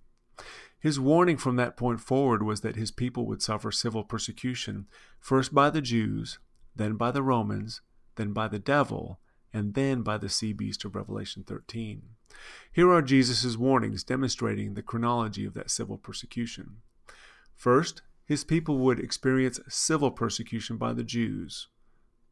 [0.78, 4.86] His warning from that point forward was that his people would suffer civil persecution,
[5.18, 6.38] first by the Jews,
[6.76, 7.80] then by the Romans,
[8.16, 9.18] then by the devil,
[9.50, 12.02] and then by the sea beast of Revelation 13.
[12.72, 16.82] Here are Jesus' warnings demonstrating the chronology of that civil persecution.
[17.54, 21.68] First, his people would experience civil persecution by the Jews,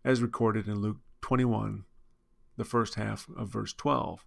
[0.04, 1.84] as recorded in Luke 21,
[2.56, 4.24] the first half of verse 12.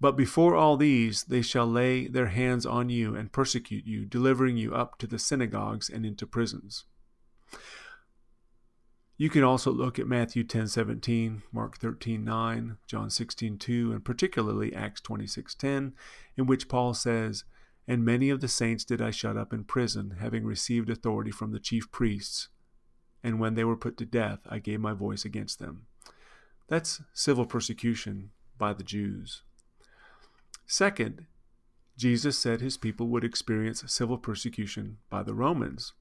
[0.00, 4.56] But before all these, they shall lay their hands on you and persecute you, delivering
[4.56, 6.84] you up to the synagogues and into prisons.
[9.16, 15.94] You can also look at Matthew 10:17, Mark 13:9, John 16:2, and particularly Acts 26:10,
[16.36, 17.44] in which Paul says,
[17.86, 21.52] "And many of the saints did I shut up in prison, having received authority from
[21.52, 22.48] the chief priests,
[23.22, 25.86] and when they were put to death, I gave my voice against them."
[26.66, 29.42] That's civil persecution by the Jews.
[30.66, 31.26] Second,
[31.96, 35.92] Jesus said his people would experience civil persecution by the Romans.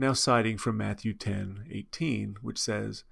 [0.00, 3.04] Now citing from Matthew 10:18, which says,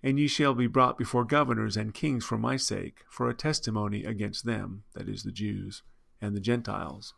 [0.00, 4.04] "And ye shall be brought before governors and kings for my sake, for a testimony
[4.04, 5.82] against them, that is the Jews,
[6.20, 7.14] and the Gentiles."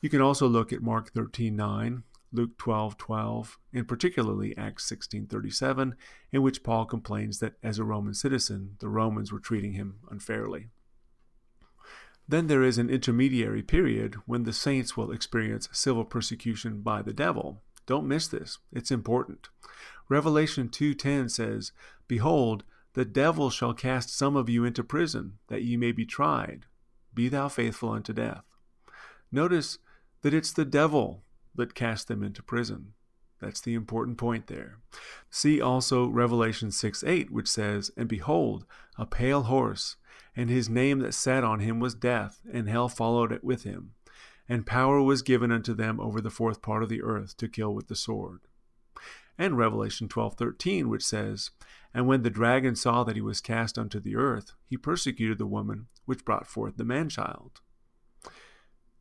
[0.00, 5.94] You can also look at Mark 13:9, Luke 12:12, and particularly Acts 16:37,
[6.32, 10.70] in which Paul complains that as a Roman citizen, the Romans were treating him unfairly.
[12.26, 17.14] Then there is an intermediary period when the saints will experience civil persecution by the
[17.14, 17.62] devil.
[17.86, 18.58] Don't miss this.
[18.72, 19.48] It's important.
[20.08, 21.72] Revelation 2:10 says,
[22.08, 26.66] "Behold, the devil shall cast some of you into prison, that ye may be tried.
[27.14, 28.44] Be thou faithful unto death."
[29.32, 29.78] Notice
[30.22, 32.94] that it's the devil that cast them into prison.
[33.40, 34.78] That's the important point there.
[35.30, 38.64] See also Revelation 6 8, which says, And behold,
[38.96, 39.96] a pale horse,
[40.34, 43.92] and his name that sat on him was Death, and hell followed it with him.
[44.48, 47.74] And power was given unto them over the fourth part of the earth to kill
[47.74, 48.40] with the sword.
[49.38, 51.50] And Revelation 12:13 which says,
[51.92, 55.46] And when the dragon saw that he was cast unto the earth, he persecuted the
[55.46, 57.60] woman which brought forth the man-child.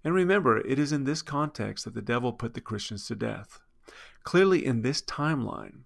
[0.03, 3.59] And remember, it is in this context that the devil put the Christians to death.
[4.23, 5.83] Clearly, in this timeline,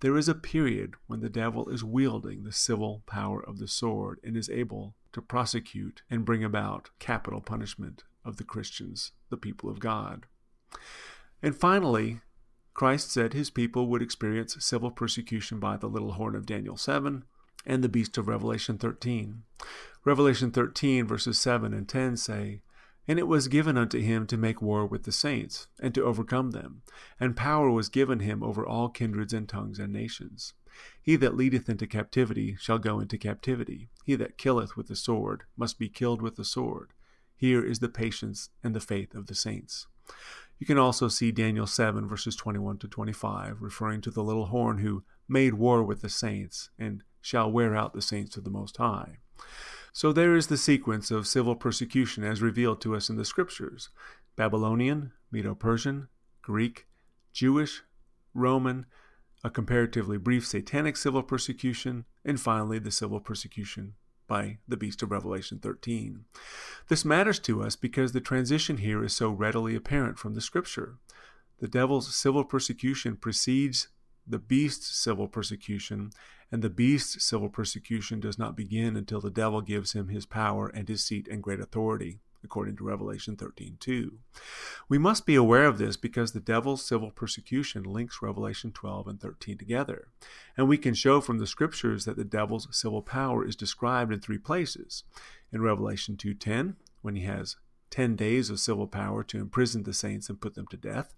[0.00, 4.18] there is a period when the devil is wielding the civil power of the sword
[4.24, 9.70] and is able to prosecute and bring about capital punishment of the Christians, the people
[9.70, 10.26] of God.
[11.42, 12.20] And finally,
[12.74, 17.24] Christ said his people would experience civil persecution by the little horn of Daniel 7
[17.66, 19.42] and the beast of Revelation 13.
[20.04, 22.62] Revelation 13, verses 7 and 10 say,
[23.10, 26.52] and it was given unto him to make war with the saints, and to overcome
[26.52, 26.82] them.
[27.18, 30.52] And power was given him over all kindreds and tongues and nations.
[31.02, 33.88] He that leadeth into captivity shall go into captivity.
[34.04, 36.92] He that killeth with the sword must be killed with the sword.
[37.40, 39.86] Here is the patience and the faith of the saints.
[40.58, 44.76] You can also see Daniel 7, verses 21 to 25, referring to the little horn
[44.78, 48.76] who made war with the saints and shall wear out the saints of the Most
[48.76, 49.20] High.
[49.90, 53.88] So there is the sequence of civil persecution as revealed to us in the Scriptures
[54.36, 56.08] Babylonian, Medo Persian,
[56.42, 56.86] Greek,
[57.32, 57.80] Jewish,
[58.34, 58.84] Roman,
[59.42, 63.94] a comparatively brief satanic civil persecution, and finally the civil persecution
[64.30, 66.24] by the beast of Revelation 13.
[66.86, 70.94] This matters to us because the transition here is so readily apparent from the Scripture.
[71.58, 73.88] The devil's civil persecution precedes
[74.24, 76.10] the beast's civil persecution,
[76.52, 80.68] and the beast's civil persecution does not begin until the devil gives him his power
[80.68, 84.18] and his seat and great authority, according to Revelation 13:2.
[84.88, 89.20] We must be aware of this because the devil's civil persecution links Revelation 12 and
[89.20, 90.08] 13 together,
[90.56, 94.20] and we can show from the scriptures that the devil's civil power is described in
[94.20, 95.04] three places.
[95.52, 97.56] In Revelation 2:10, when he has
[97.90, 101.14] 10 days of civil power to imprison the saints and put them to death.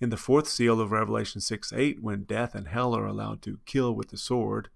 [0.00, 3.60] In the fourth seal of Revelation 6 8, when death and hell are allowed to
[3.66, 4.70] kill with the sword.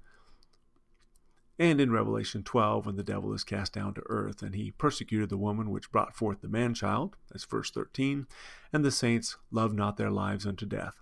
[1.60, 5.28] And in Revelation 12, when the devil is cast down to earth, and he persecuted
[5.28, 7.16] the woman which brought forth the man child.
[7.30, 8.26] That's verse 13.
[8.72, 10.94] And the saints love not their lives unto death.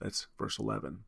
[0.00, 1.00] That's verse 11.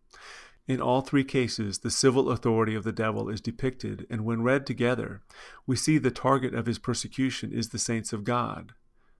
[0.66, 4.66] In all three cases, the civil authority of the devil is depicted, and when read
[4.66, 5.22] together,
[5.68, 8.72] we see the target of his persecution is the saints of God.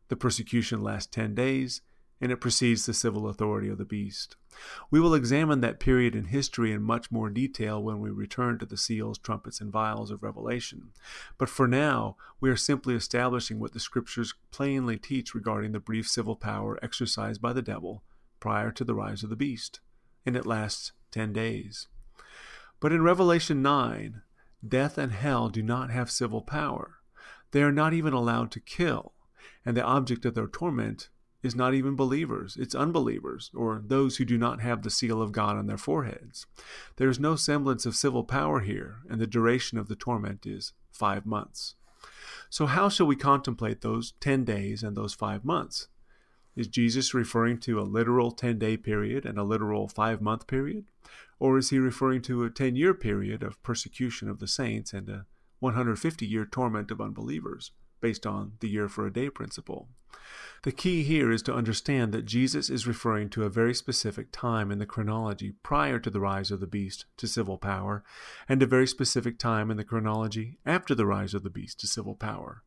[0.09, 1.81] The persecution lasts ten days,
[2.21, 4.37] and it precedes the civil authority of the beast.
[4.91, 8.67] We will examine that period in history in much more detail when we return to
[8.67, 10.93] the seals, trumpets, and vials of Revelation.
[11.37, 16.09] But for now, we are simply establishing what the scriptures plainly teach regarding the brief
[16.09, 18.03] civil power exercised by the devil
[18.41, 19.81] prior to the rise of the beast,
[20.25, 21.89] and it lasts ten days.
[22.81, 24.23] But in Revelation 9,
[24.67, 26.97] death and hell do not have civil power.
[27.51, 29.13] They are not even allowed to kill,
[29.65, 31.09] and the object of their torment
[31.47, 35.33] is not even believers, it's unbelievers, or those who do not have the seal of
[35.33, 36.47] God on their foreheads.
[36.97, 40.75] There is no semblance of civil power here, and the duration of the torment is
[40.91, 41.77] five months.
[42.51, 45.89] So, how shall we contemplate those ten days and those five months?
[46.57, 50.87] Is Jesus referring to a literal 10 day period and a literal five month period?
[51.39, 55.09] Or is he referring to a 10 year period of persecution of the saints and
[55.09, 55.27] a
[55.61, 57.73] 150 year torment of unbelievers,
[58.07, 59.89] based on the year for a day principle?
[60.63, 64.71] The key here is to understand that Jesus is referring to a very specific time
[64.71, 68.05] in the chronology prior to the rise of the beast to civil power,
[68.49, 71.89] and a very specific time in the chronology after the rise of the beast to
[71.89, 72.63] civil power.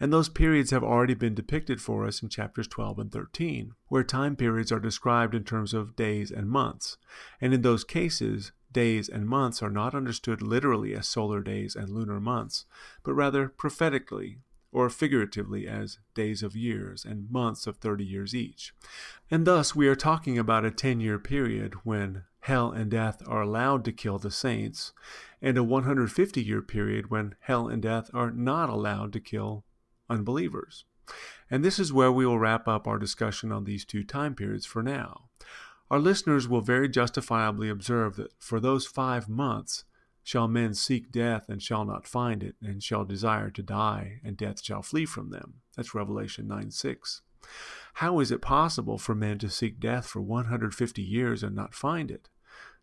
[0.00, 4.02] And those periods have already been depicted for us in chapters 12 and 13, where
[4.02, 6.96] time periods are described in terms of days and months.
[7.40, 11.88] And in those cases, days and months are not understood literally as solar days and
[11.88, 12.66] lunar months,
[13.02, 14.40] but rather prophetically
[14.74, 18.74] or figuratively as days of years and months of 30 years each.
[19.30, 23.40] And thus we are talking about a 10 year period when hell and death are
[23.40, 24.92] allowed to kill the saints,
[25.40, 29.64] and a 150 year period when hell and death are not allowed to kill
[30.10, 30.84] unbelievers.
[31.48, 34.66] And this is where we will wrap up our discussion on these two time periods
[34.66, 35.28] for now.
[35.88, 39.84] Our listeners will very justifiably observe that for those five months,
[40.24, 44.36] shall men seek death and shall not find it, and shall desire to die, and
[44.36, 45.60] death shall flee from them.
[45.76, 47.22] That's Revelation 9 6.
[47.94, 52.10] How is it possible for men to seek death for 150 years and not find
[52.10, 52.30] it?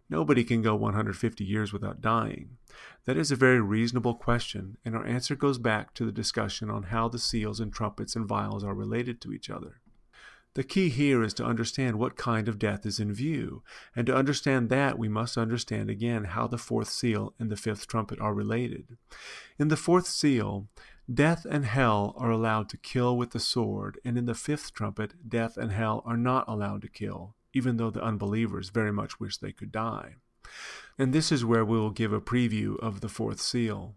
[0.08, 2.58] Nobody can go 150 years without dying.
[3.06, 6.84] That is a very reasonable question, and our answer goes back to the discussion on
[6.84, 9.81] how the seals and trumpets and vials are related to each other.
[10.54, 13.64] The key here is to understand what kind of death is in view,
[13.95, 17.88] and to understand that we must understand again how the fourth seal and the fifth
[17.88, 18.97] trumpet are related.
[19.58, 20.68] In the fourth seal,
[21.12, 25.14] death and hell are allowed to kill with the sword, and in the fifth trumpet,
[25.30, 29.38] death and hell are not allowed to kill, even though the unbelievers very much wish
[29.38, 30.16] they could die.
[30.99, 33.95] And this is where we will give a preview of the fourth seal.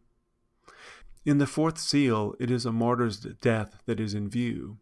[1.27, 4.79] In the fourth seal, it is a martyr's death that is in view.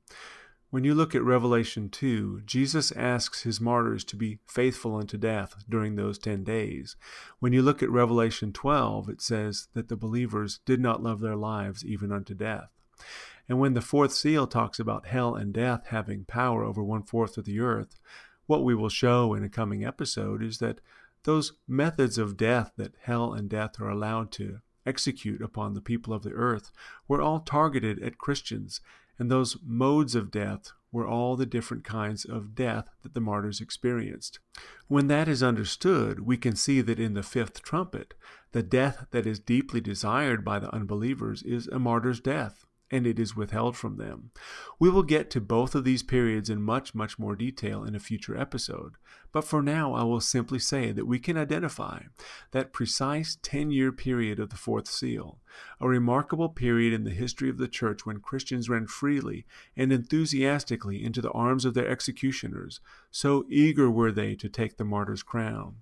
[0.73, 5.67] When you look at Revelation 2, Jesus asks his martyrs to be faithful unto death
[5.69, 6.97] during those 10 days.
[7.41, 11.37] When you look at Revelation 12, it says that the believers did not love their
[11.37, 12.71] lives even unto death.
[13.51, 17.37] And when the fourth seal talks about hell and death having power over one fourth
[17.37, 18.01] of the earth,
[18.47, 20.81] what we will show in a coming episode is that
[21.25, 26.13] those methods of death that hell and death are allowed to execute upon the people
[26.13, 26.73] of the earth
[27.07, 28.81] were all targeted at Christians,
[29.23, 33.61] and those modes of death were all the different kinds of death that the martyrs
[33.61, 34.41] experienced.
[34.89, 38.15] When that is understood, we can see that in the fifth trumpet,
[38.51, 43.19] the death that is deeply desired by the unbelievers is a martyr's death and it
[43.19, 44.31] is withheld from them.
[44.79, 48.01] We will get to both of these periods in much, much more detail in a
[48.01, 48.93] future episode,
[49.33, 52.03] but for now I will simply say that we can identify
[52.51, 55.41] that precise 10 year period of the fourth seal,
[55.81, 61.03] a remarkable period in the history of the church when Christians ran freely and enthusiastically
[61.03, 62.81] into the arms of their executioners,
[63.11, 65.77] so eager were they to take the martyr's crown.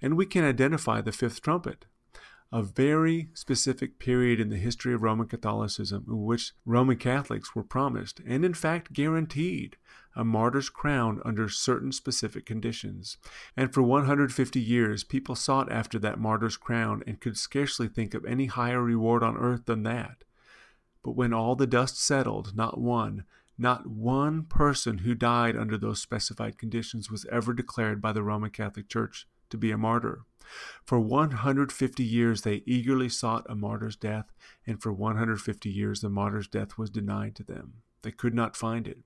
[0.00, 1.86] And we can identify the fifth trumpet,
[2.52, 7.64] a very specific period in the history of Roman Catholicism in which Roman Catholics were
[7.64, 9.76] promised, and in fact guaranteed,
[10.14, 13.18] a martyr's crown under certain specific conditions.
[13.56, 18.24] And for 150 years, people sought after that martyr's crown and could scarcely think of
[18.24, 20.24] any higher reward on earth than that.
[21.02, 23.24] But when all the dust settled, not one,
[23.58, 28.50] not one person who died under those specified conditions was ever declared by the Roman
[28.50, 30.22] Catholic Church to be a martyr.
[30.84, 34.32] For 150 years they eagerly sought a martyr's death,
[34.66, 37.82] and for 150 years the martyr's death was denied to them.
[38.02, 38.98] They could not find it.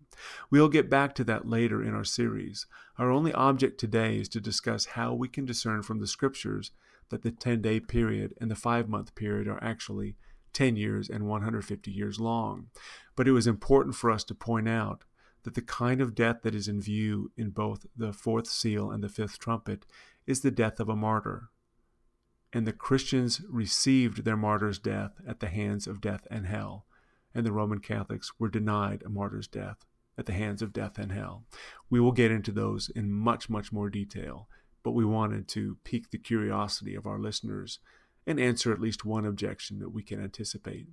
[0.51, 2.67] We'll get back to that later in our series.
[2.99, 6.73] Our only object today is to discuss how we can discern from the scriptures
[7.09, 10.17] that the 10 day period and the 5 month period are actually
[10.53, 12.67] 10 years and 150 years long.
[13.17, 15.05] But it was important for us to point out
[15.45, 19.03] that the kind of death that is in view in both the fourth seal and
[19.03, 19.87] the fifth trumpet
[20.31, 21.51] is the death of a martyr.
[22.53, 26.87] And the Christians received their martyr's death at the hands of death and hell,
[27.35, 29.85] and the Roman Catholics were denied a martyr's death
[30.17, 31.45] at the hands of death and hell.
[31.89, 34.49] We will get into those in much, much more detail,
[34.83, 37.79] but we wanted to pique the curiosity of our listeners
[38.27, 40.87] and answer at least one objection that we can anticipate.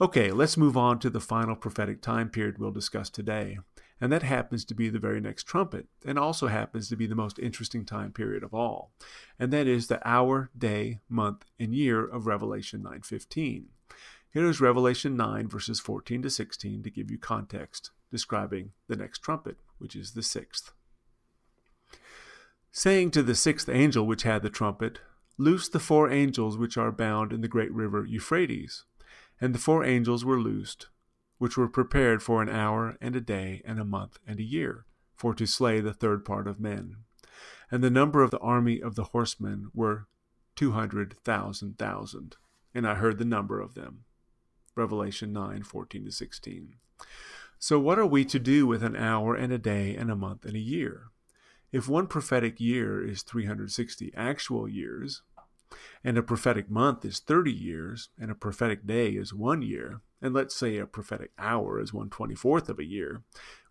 [0.00, 3.58] Okay, let's move on to the final prophetic time period we'll discuss today,
[4.00, 7.14] and that happens to be the very next trumpet, and also happens to be the
[7.14, 8.92] most interesting time period of all,
[9.38, 13.66] and that is the hour, day, month, and year of Revelation 9:15.
[14.32, 19.20] Here is Revelation 9 verses 14 to 16 to give you context describing the next
[19.20, 20.72] trumpet, which is the sixth.
[22.72, 25.00] Saying to the sixth angel which had the trumpet,
[25.38, 28.84] Loose the four angels which are bound in the great river Euphrates.
[29.40, 30.88] And the four angels were loosed,
[31.40, 34.84] which were prepared for an hour and a day and a month and a year,
[35.16, 36.96] for to slay the third part of men.
[37.70, 40.06] And the number of the army of the horsemen were
[40.54, 42.36] two hundred thousand thousand.
[42.74, 44.04] And I heard the number of them.
[44.76, 46.74] Revelation 9 14 to 16.
[47.58, 50.44] So, what are we to do with an hour and a day and a month
[50.44, 51.04] and a year?
[51.72, 55.22] If one prophetic year is 360 actual years,
[56.02, 60.34] and a prophetic month is 30 years, and a prophetic day is one year, and
[60.34, 63.22] let's say a prophetic hour is 124th of a year,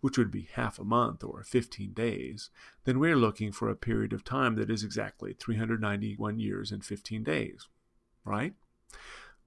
[0.01, 2.49] which would be half a month or 15 days,
[2.85, 7.23] then we're looking for a period of time that is exactly 391 years and 15
[7.23, 7.67] days,
[8.23, 8.53] right?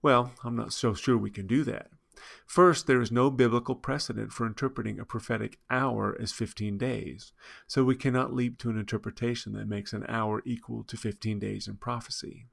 [0.02, 1.88] Well, I'm not so sure we can do that.
[2.46, 7.32] First, there is no biblical precedent for interpreting a prophetic hour as 15 days,
[7.66, 11.66] so we cannot leap to an interpretation that makes an hour equal to 15 days
[11.66, 12.46] in prophecy.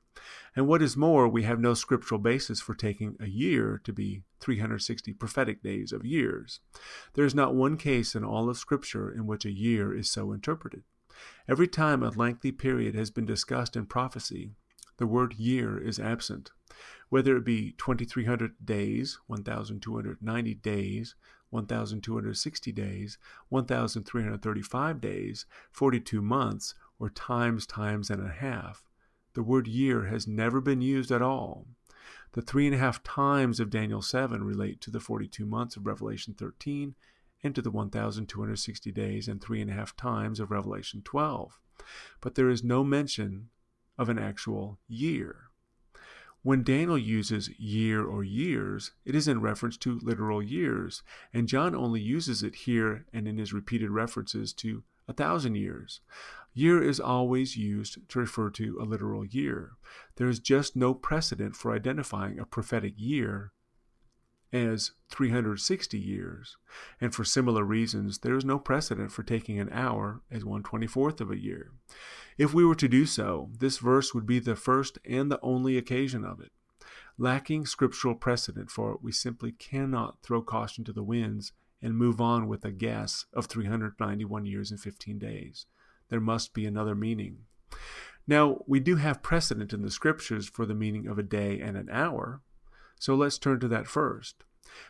[0.56, 4.24] And what is more, we have no scriptural basis for taking a year to be
[4.40, 6.60] 360 prophetic days of years.
[7.14, 10.32] There is not one case in all of Scripture in which a year is so
[10.32, 10.84] interpreted.
[11.48, 14.52] Every time a lengthy period has been discussed in prophecy,
[14.98, 16.52] the word year is absent
[17.10, 21.16] whether it be 2300 days, 1290 days,
[21.50, 23.18] 1260 days,
[23.50, 28.84] 1335 days, 42 months, or times, times and a half.
[29.34, 31.66] The word year has never been used at all.
[32.34, 35.88] The three and a half times of Daniel 7 relate to the 42 months of
[35.88, 36.96] Revelation 13
[37.44, 41.60] and to the 1260 days and three and a half times of Revelation 12.
[42.22, 43.50] But there is no mention
[43.98, 45.49] of an actual year.
[46.42, 51.76] When Daniel uses year or years, it is in reference to literal years, and John
[51.76, 56.00] only uses it here and in his repeated references to a thousand years.
[56.54, 59.72] Year is always used to refer to a literal year.
[60.16, 63.52] There is just no precedent for identifying a prophetic year
[64.52, 66.58] as 360 years,
[67.00, 71.32] and for similar reasons, there is no precedent for taking an hour as 124th of
[71.32, 71.72] a year.
[72.38, 75.78] If we were to do so, this verse would be the first and the only
[75.78, 76.52] occasion of it.
[77.18, 82.22] Lacking scriptural precedent for it, we simply cannot throw caution to the winds and move
[82.22, 85.66] on with a guess of 391 years and 15 days.
[86.10, 87.40] There must be another meaning.
[88.26, 91.76] Now, we do have precedent in the scriptures for the meaning of a day and
[91.76, 92.42] an hour,
[93.00, 94.44] so let's turn to that first.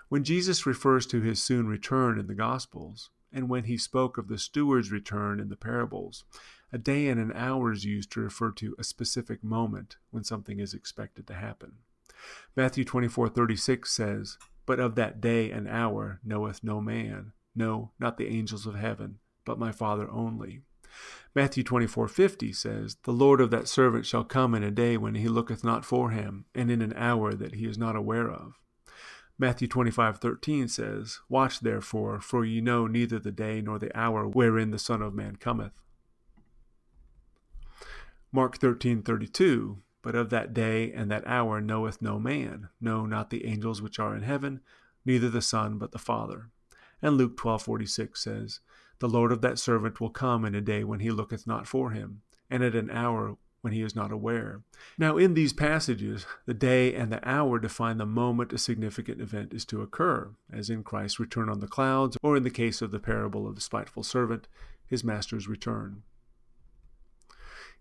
[0.10, 4.28] When Jesus refers to his soon return in the Gospels, and when he spoke of
[4.28, 6.26] the steward's return in the parables,
[6.74, 10.60] a day and an hour is used to refer to a specific moment when something
[10.60, 11.78] is expected to happen.
[12.55, 18.28] Matthew 24:36 says, "But of that day and hour knoweth no man, no, not the
[18.28, 20.64] angels of heaven, but my Father only."
[21.36, 25.28] Matthew 24:50 says, "The Lord of that servant shall come in a day when he
[25.28, 28.60] looketh not for him, and in an hour that he is not aware of."
[29.38, 34.72] Matthew 25:13 says, "Watch therefore, for ye know neither the day nor the hour wherein
[34.72, 35.80] the Son of man cometh."
[38.32, 43.46] Mark 13:32, "But of that day and that hour knoweth no man, no, not the
[43.46, 44.62] angels which are in heaven,
[45.06, 46.50] neither the Son, but the Father."
[47.02, 48.60] And Luke 12:46 says,
[49.00, 51.91] the Lord of that servant will come in a day when he looketh not for
[51.91, 54.62] him, and at an hour when he is not aware.
[54.97, 59.54] Now, in these passages, the day and the hour define the moment a significant event
[59.54, 62.91] is to occur, as in Christ's return on the clouds, or in the case of
[62.91, 64.47] the parable of the spiteful servant,
[64.86, 66.04] his master's return.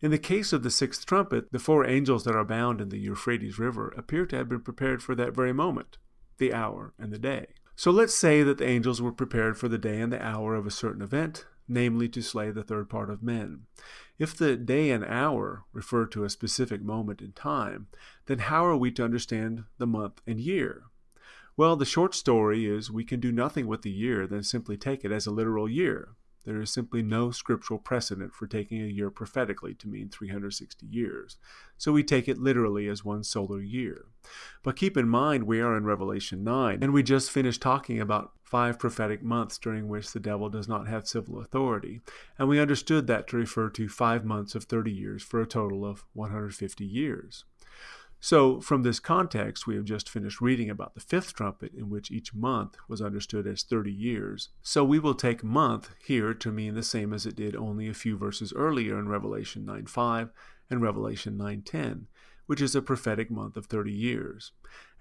[0.01, 2.99] In the case of the sixth trumpet, the four angels that are bound in the
[2.99, 5.99] Euphrates River appear to have been prepared for that very moment,
[6.39, 7.47] the hour and the day.
[7.79, 10.67] So let's say that the angels were prepared for the day and the hour of
[10.67, 13.67] a certain event, namely to slay the third part of men.
[14.19, 17.87] If the day and hour refer to a specific moment in time,
[18.27, 20.87] then how are we to understand the month and year?
[21.57, 25.05] Well, the short story is we can do nothing with the year than simply take
[25.05, 26.17] it as a literal year.
[26.49, 31.37] There is simply no scriptural precedent for taking a year prophetically to mean 360 years,
[31.77, 34.07] so we take it literally as one solar year.
[34.63, 38.33] But keep in mind we are in Revelation 9, and we just finished talking about
[38.43, 42.01] five prophetic months during which the devil does not have civil authority,
[42.39, 45.85] and we understood that to refer to five months of 30 years for a total
[45.85, 47.45] of 150 years.
[48.21, 52.11] So, from this context, we have just finished reading about the fifth trumpet, in which
[52.11, 54.49] each month was understood as 30 years.
[54.61, 57.95] So, we will take month here to mean the same as it did only a
[57.95, 60.31] few verses earlier in Revelation 9 5
[60.71, 62.07] and Revelation 9:10,
[62.49, 64.53] which is a prophetic month of 30 years.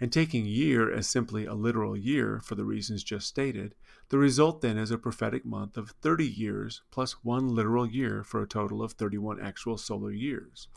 [0.01, 3.73] And taking year as simply a literal year for the reasons just stated,
[4.09, 8.41] the result then is a prophetic month of 30 years plus one literal year for
[8.43, 10.67] a total of 31 actual solar years.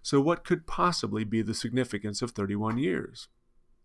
[0.00, 3.28] So, what could possibly be the significance of 31 years?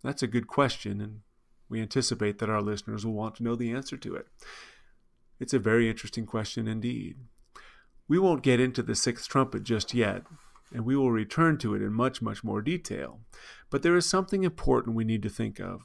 [0.01, 1.19] That's a good question, and
[1.67, 4.27] we anticipate that our listeners will want to know the answer to it.
[5.41, 7.17] It's a very interesting question indeed.
[8.07, 10.23] We won't get into the sixth trumpet just yet,
[10.71, 13.21] and we will return to it in much, much more detail.
[13.69, 15.81] But there is something important we need to think of.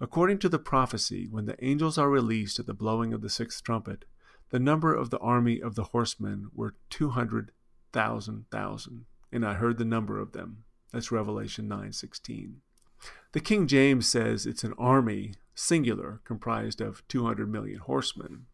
[0.00, 3.62] According to the prophecy, when the angels are released at the blowing of the sixth
[3.62, 4.04] trumpet,
[4.50, 7.52] the number of the army of the horsemen were two hundred
[7.92, 10.64] thousand thousand, and I heard the number of them.
[10.92, 12.56] That's Revelation 9:16.
[13.32, 18.46] The King James says it's an army, singular, comprised of 200 million horsemen.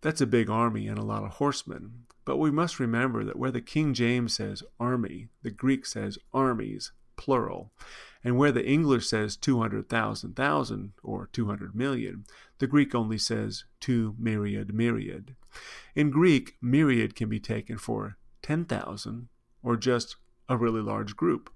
[0.00, 2.04] That's a big army and a lot of horsemen.
[2.24, 6.92] But we must remember that where the King James says army, the Greek says armies,
[7.16, 7.72] plural.
[8.22, 12.24] And where the English says 200,000, thousand, or 200 million,
[12.58, 15.34] the Greek only says two myriad, myriad.
[15.94, 19.28] In Greek, myriad can be taken for 10,000
[19.62, 20.16] or just
[20.48, 21.50] a really large group.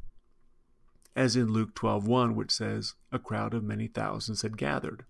[1.14, 5.04] As in Luke 12:1 which says a crowd of many thousands had gathered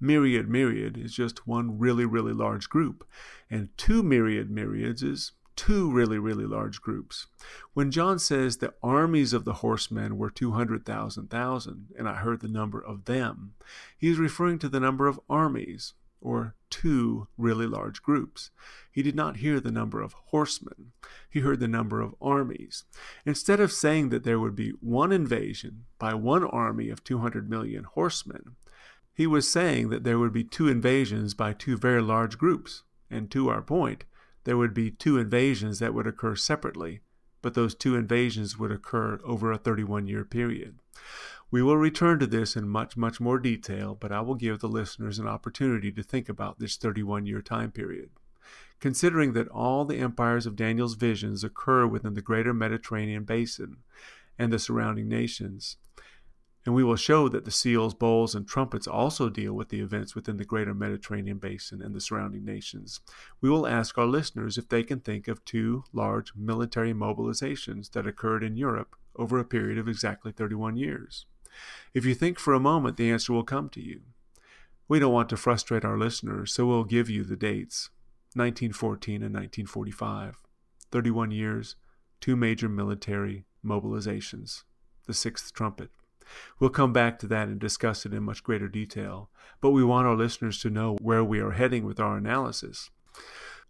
[0.00, 3.06] myriad myriad is just one really, really large group,
[3.50, 7.26] and two myriad myriads is two really, really large groups.
[7.74, 12.48] When John says the armies of the horsemen were 200,000 thousand, and I heard the
[12.48, 13.54] number of them,
[13.96, 18.50] he is referring to the number of armies, or two really large groups.
[18.90, 20.92] He did not hear the number of horsemen,
[21.28, 22.84] he heard the number of armies.
[23.26, 27.84] Instead of saying that there would be one invasion by one army of 200 million
[27.84, 28.56] horsemen,
[29.14, 33.30] he was saying that there would be two invasions by two very large groups, and
[33.30, 34.04] to our point,
[34.42, 37.00] there would be two invasions that would occur separately,
[37.40, 40.80] but those two invasions would occur over a 31 year period.
[41.50, 44.68] We will return to this in much, much more detail, but I will give the
[44.68, 48.10] listeners an opportunity to think about this 31 year time period.
[48.80, 53.76] Considering that all the empires of Daniel's visions occur within the greater Mediterranean basin
[54.36, 55.76] and the surrounding nations,
[56.64, 60.14] and we will show that the seals, bowls, and trumpets also deal with the events
[60.14, 63.00] within the greater Mediterranean basin and the surrounding nations.
[63.40, 68.06] We will ask our listeners if they can think of two large military mobilizations that
[68.06, 71.26] occurred in Europe over a period of exactly 31 years.
[71.92, 74.00] If you think for a moment, the answer will come to you.
[74.88, 77.90] We don't want to frustrate our listeners, so we'll give you the dates
[78.34, 80.42] 1914 and 1945.
[80.90, 81.76] 31 years,
[82.20, 84.64] two major military mobilizations.
[85.06, 85.90] The Sixth Trumpet.
[86.58, 90.06] We'll come back to that and discuss it in much greater detail, but we want
[90.06, 92.90] our listeners to know where we are heading with our analysis.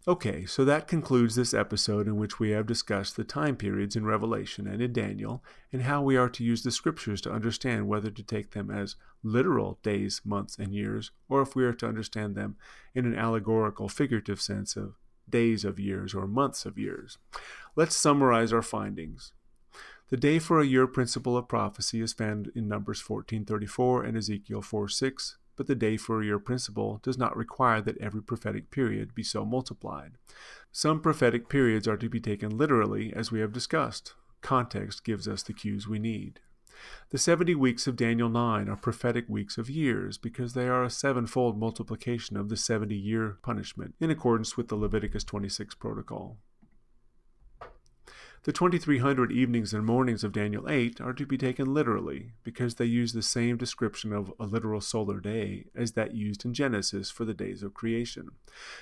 [0.07, 4.05] Okay, so that concludes this episode in which we have discussed the time periods in
[4.05, 5.43] Revelation and in Daniel
[5.73, 8.97] and how we are to use the scriptures to understand whether to take them as
[9.23, 12.55] literal days, months, and years, or if we are to understand them
[12.93, 14.93] in an allegorical, figurative sense of
[15.27, 17.17] days of years or months of years.
[17.75, 19.33] Let's summarize our findings.
[20.09, 24.61] The day for a year principle of prophecy is found in Numbers 14:34 and Ezekiel
[24.61, 29.15] 4:6, but the day for a year principle does not require that every prophetic period
[29.15, 30.19] be so multiplied.
[30.71, 34.13] Some prophetic periods are to be taken literally, as we have discussed.
[34.41, 36.39] Context gives us the cues we need.
[37.09, 40.89] The 70 weeks of Daniel 9 are prophetic weeks of years because they are a
[40.91, 46.37] sevenfold multiplication of the 70 year punishment in accordance with the Leviticus 26 protocol.
[48.45, 52.85] The 2300 evenings and mornings of Daniel 8 are to be taken literally, because they
[52.85, 57.25] use the same description of a literal solar day as that used in Genesis for
[57.25, 58.29] the days of creation.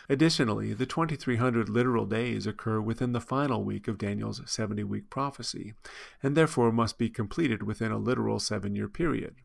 [0.10, 5.76] Additionally, the 2300 literal days occur within the final week of Daniel's 70 week prophecy,
[6.22, 9.36] and therefore must be completed within a literal seven year period.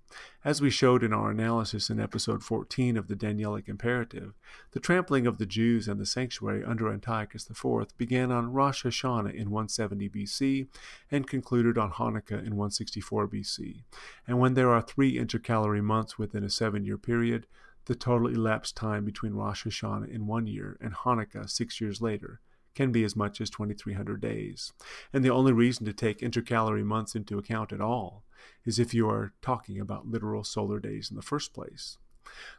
[0.45, 4.33] As we showed in our analysis in episode 14 of the Danielic Imperative,
[4.71, 9.35] the trampling of the Jews and the sanctuary under Antiochus IV began on Rosh Hashanah
[9.35, 10.69] in 170 BC
[11.11, 13.83] and concluded on Hanukkah in 164 BC.
[14.27, 17.47] And when there are three intercalary months within a seven year period,
[17.85, 22.41] the total elapsed time between Rosh Hashanah in one year and Hanukkah six years later
[22.79, 24.72] can be as much as 2,300 days.
[25.12, 28.22] And the only reason to take intercalary months into account at all
[28.64, 31.99] is if you are talking about literal solar days in the first place.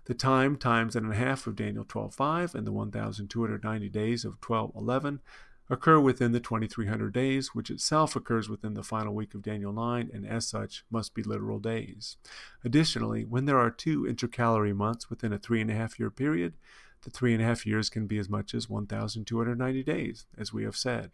[0.07, 5.21] The time times and a half of Daniel 12:5 and the 1,290 days of 12:11
[5.69, 10.09] occur within the 2300 days, which itself occurs within the final week of Daniel 9
[10.13, 12.17] and as such must be literal days.
[12.65, 16.55] Additionally, when there are two intercalary months within a three and a half year period,
[17.03, 20.63] the three and a half years can be as much as 1,290 days, as we
[20.63, 21.11] have said.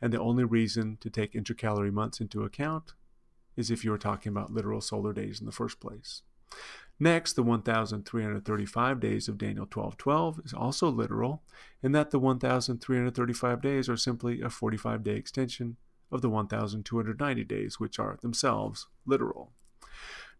[0.00, 2.92] And the only reason to take intercalary months into account
[3.56, 6.22] is if you are talking about literal solar days in the first place.
[7.00, 11.42] Next, the 1,335 days of Daniel 12:12 is also literal,
[11.82, 15.76] in that the 1,335 days are simply a 45 day extension
[16.10, 19.52] of the 1,290 days, which are themselves literal.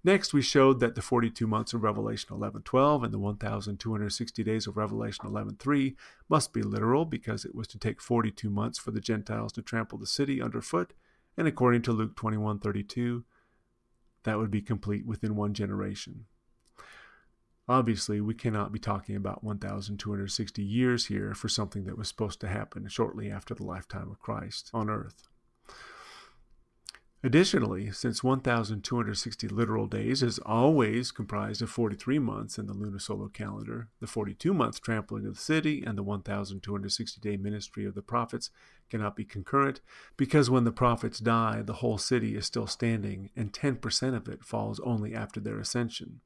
[0.05, 4.77] Next, we showed that the 42 months of Revelation 11:12 and the 1,260 days of
[4.77, 5.97] Revelation 11:3
[6.29, 9.99] must be literal because it was to take 42 months for the Gentiles to trample
[9.99, 10.93] the city underfoot,
[11.37, 13.25] and according to Luke 21:32,
[14.25, 16.27] that would be complete within one generation.
[17.69, 22.49] Obviously, we cannot be talking about 1,260 years here for something that was supposed to
[22.49, 25.29] happen shortly after the lifetime of Christ on earth.
[27.25, 33.87] Additionally, since 1,260 literal days is always comprised of 43 months in the lunisolar calendar,
[34.01, 38.51] the 42 month trampling of the city and the 1,260 day ministry of the prophets
[38.93, 39.81] cannot be concurrent,
[40.19, 44.45] because when the prophets die, the whole city is still standing, and 10% of it
[44.45, 46.21] falls only after their ascension.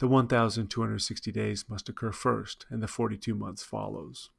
[0.00, 4.30] The 1,260 days must occur first, and the 42 months follows.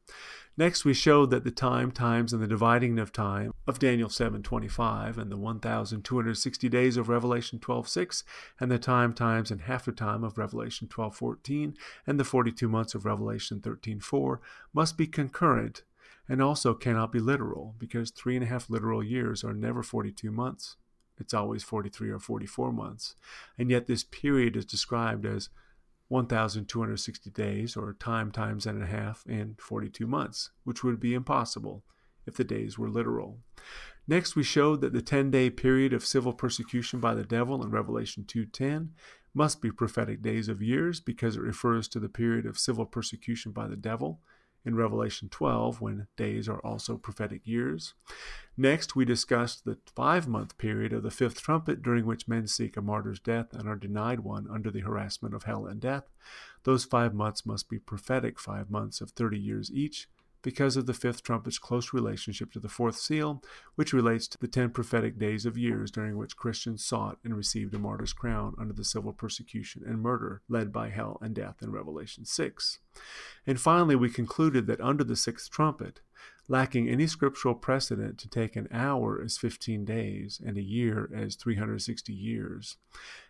[0.57, 5.17] Next, we showed that the time, times, and the dividing of time of Daniel 7:25
[5.17, 8.25] and the 1,260 days of Revelation 12:6
[8.59, 12.93] and the time, times, and half the time of Revelation 12:14 and the 42 months
[12.93, 14.41] of Revelation 13:4
[14.73, 15.83] must be concurrent
[16.29, 20.31] and also cannot be literal because three and a half literal years are never 42
[20.31, 20.77] months.
[21.17, 23.15] It's always 43 or 44 months.
[23.57, 25.49] And yet this period is described as
[26.07, 31.83] 1,260 days, or time times and a half, and 42 months, which would be impossible
[32.25, 33.39] if the days were literal.
[34.07, 38.23] Next, we showed that the 10-day period of civil persecution by the devil in Revelation
[38.23, 38.89] 2:10
[39.35, 43.51] must be prophetic days of years because it refers to the period of civil persecution
[43.51, 44.19] by the devil
[44.65, 47.93] in Revelation 12 when days are also prophetic years.
[48.57, 52.75] Next, we discussed the five month period of the fifth trumpet during which men seek
[52.75, 56.09] a martyr's death and are denied one under the harassment of hell and death.
[56.63, 60.07] Those five months must be prophetic five months of 30 years each
[60.41, 63.41] because of the fifth trumpet's close relationship to the fourth seal,
[63.75, 67.73] which relates to the ten prophetic days of years during which Christians sought and received
[67.73, 71.71] a martyr's crown under the civil persecution and murder led by hell and death in
[71.71, 72.79] Revelation 6.
[73.45, 76.01] And finally, we concluded that under the sixth trumpet,
[76.49, 81.35] lacking any scriptural precedent to take an hour as 15 days and a year as
[81.35, 82.77] 360 years.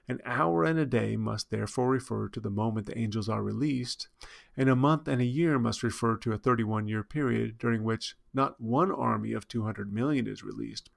[0.07, 4.07] An hour and a day must therefore refer to the moment the angels are released,
[4.55, 8.15] and a month and a year must refer to a 31 year period during which
[8.33, 10.89] not one army of 200 million is released,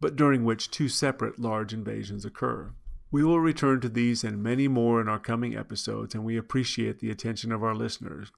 [0.00, 2.72] but during which two separate large invasions occur.
[3.12, 7.00] We will return to these and many more in our coming episodes, and we appreciate
[7.00, 8.30] the attention of our listeners.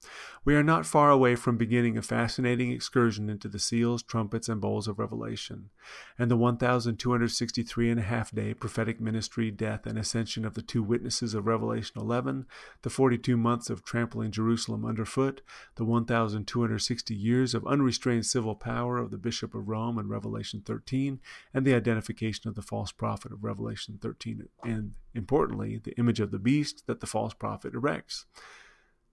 [0.43, 4.59] We are not far away from beginning a fascinating excursion into the seals, trumpets, and
[4.59, 5.69] bowls of Revelation,
[6.17, 10.81] and the 1,263 and a half day prophetic ministry, death, and ascension of the two
[10.81, 12.47] witnesses of Revelation 11,
[12.81, 15.41] the 42 months of trampling Jerusalem underfoot,
[15.75, 21.19] the 1,260 years of unrestrained civil power of the Bishop of Rome in Revelation 13,
[21.53, 26.31] and the identification of the false prophet of Revelation 13 and importantly, the image of
[26.31, 28.25] the beast that the false prophet erects.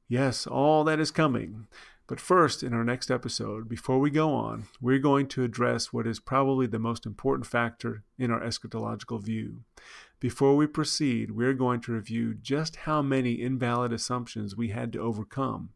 [0.09, 1.69] Yes, all that is coming.
[2.11, 6.09] But first, in our next episode, before we go on, we're going to address what
[6.09, 9.61] is probably the most important factor in our eschatological view.
[10.19, 14.99] Before we proceed, we're going to review just how many invalid assumptions we had to
[14.99, 15.71] overcome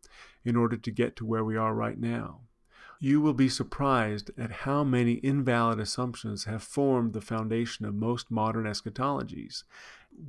[0.44, 2.40] in order to get to where we are right now.
[3.00, 8.30] You will be surprised at how many invalid assumptions have formed the foundation of most
[8.30, 9.64] modern eschatologies.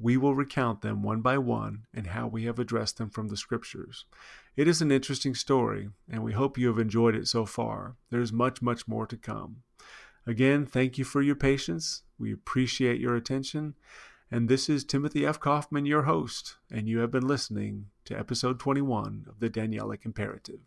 [0.01, 3.37] We will recount them one by one and how we have addressed them from the
[3.37, 4.05] scriptures.
[4.57, 7.95] It is an interesting story, and we hope you have enjoyed it so far.
[8.09, 9.57] There is much, much more to come.
[10.25, 12.01] Again, thank you for your patience.
[12.17, 13.75] We appreciate your attention.
[14.31, 15.39] And this is Timothy F.
[15.39, 20.61] Kauffman, your host, and you have been listening to episode 21 of the Danielic Imperative.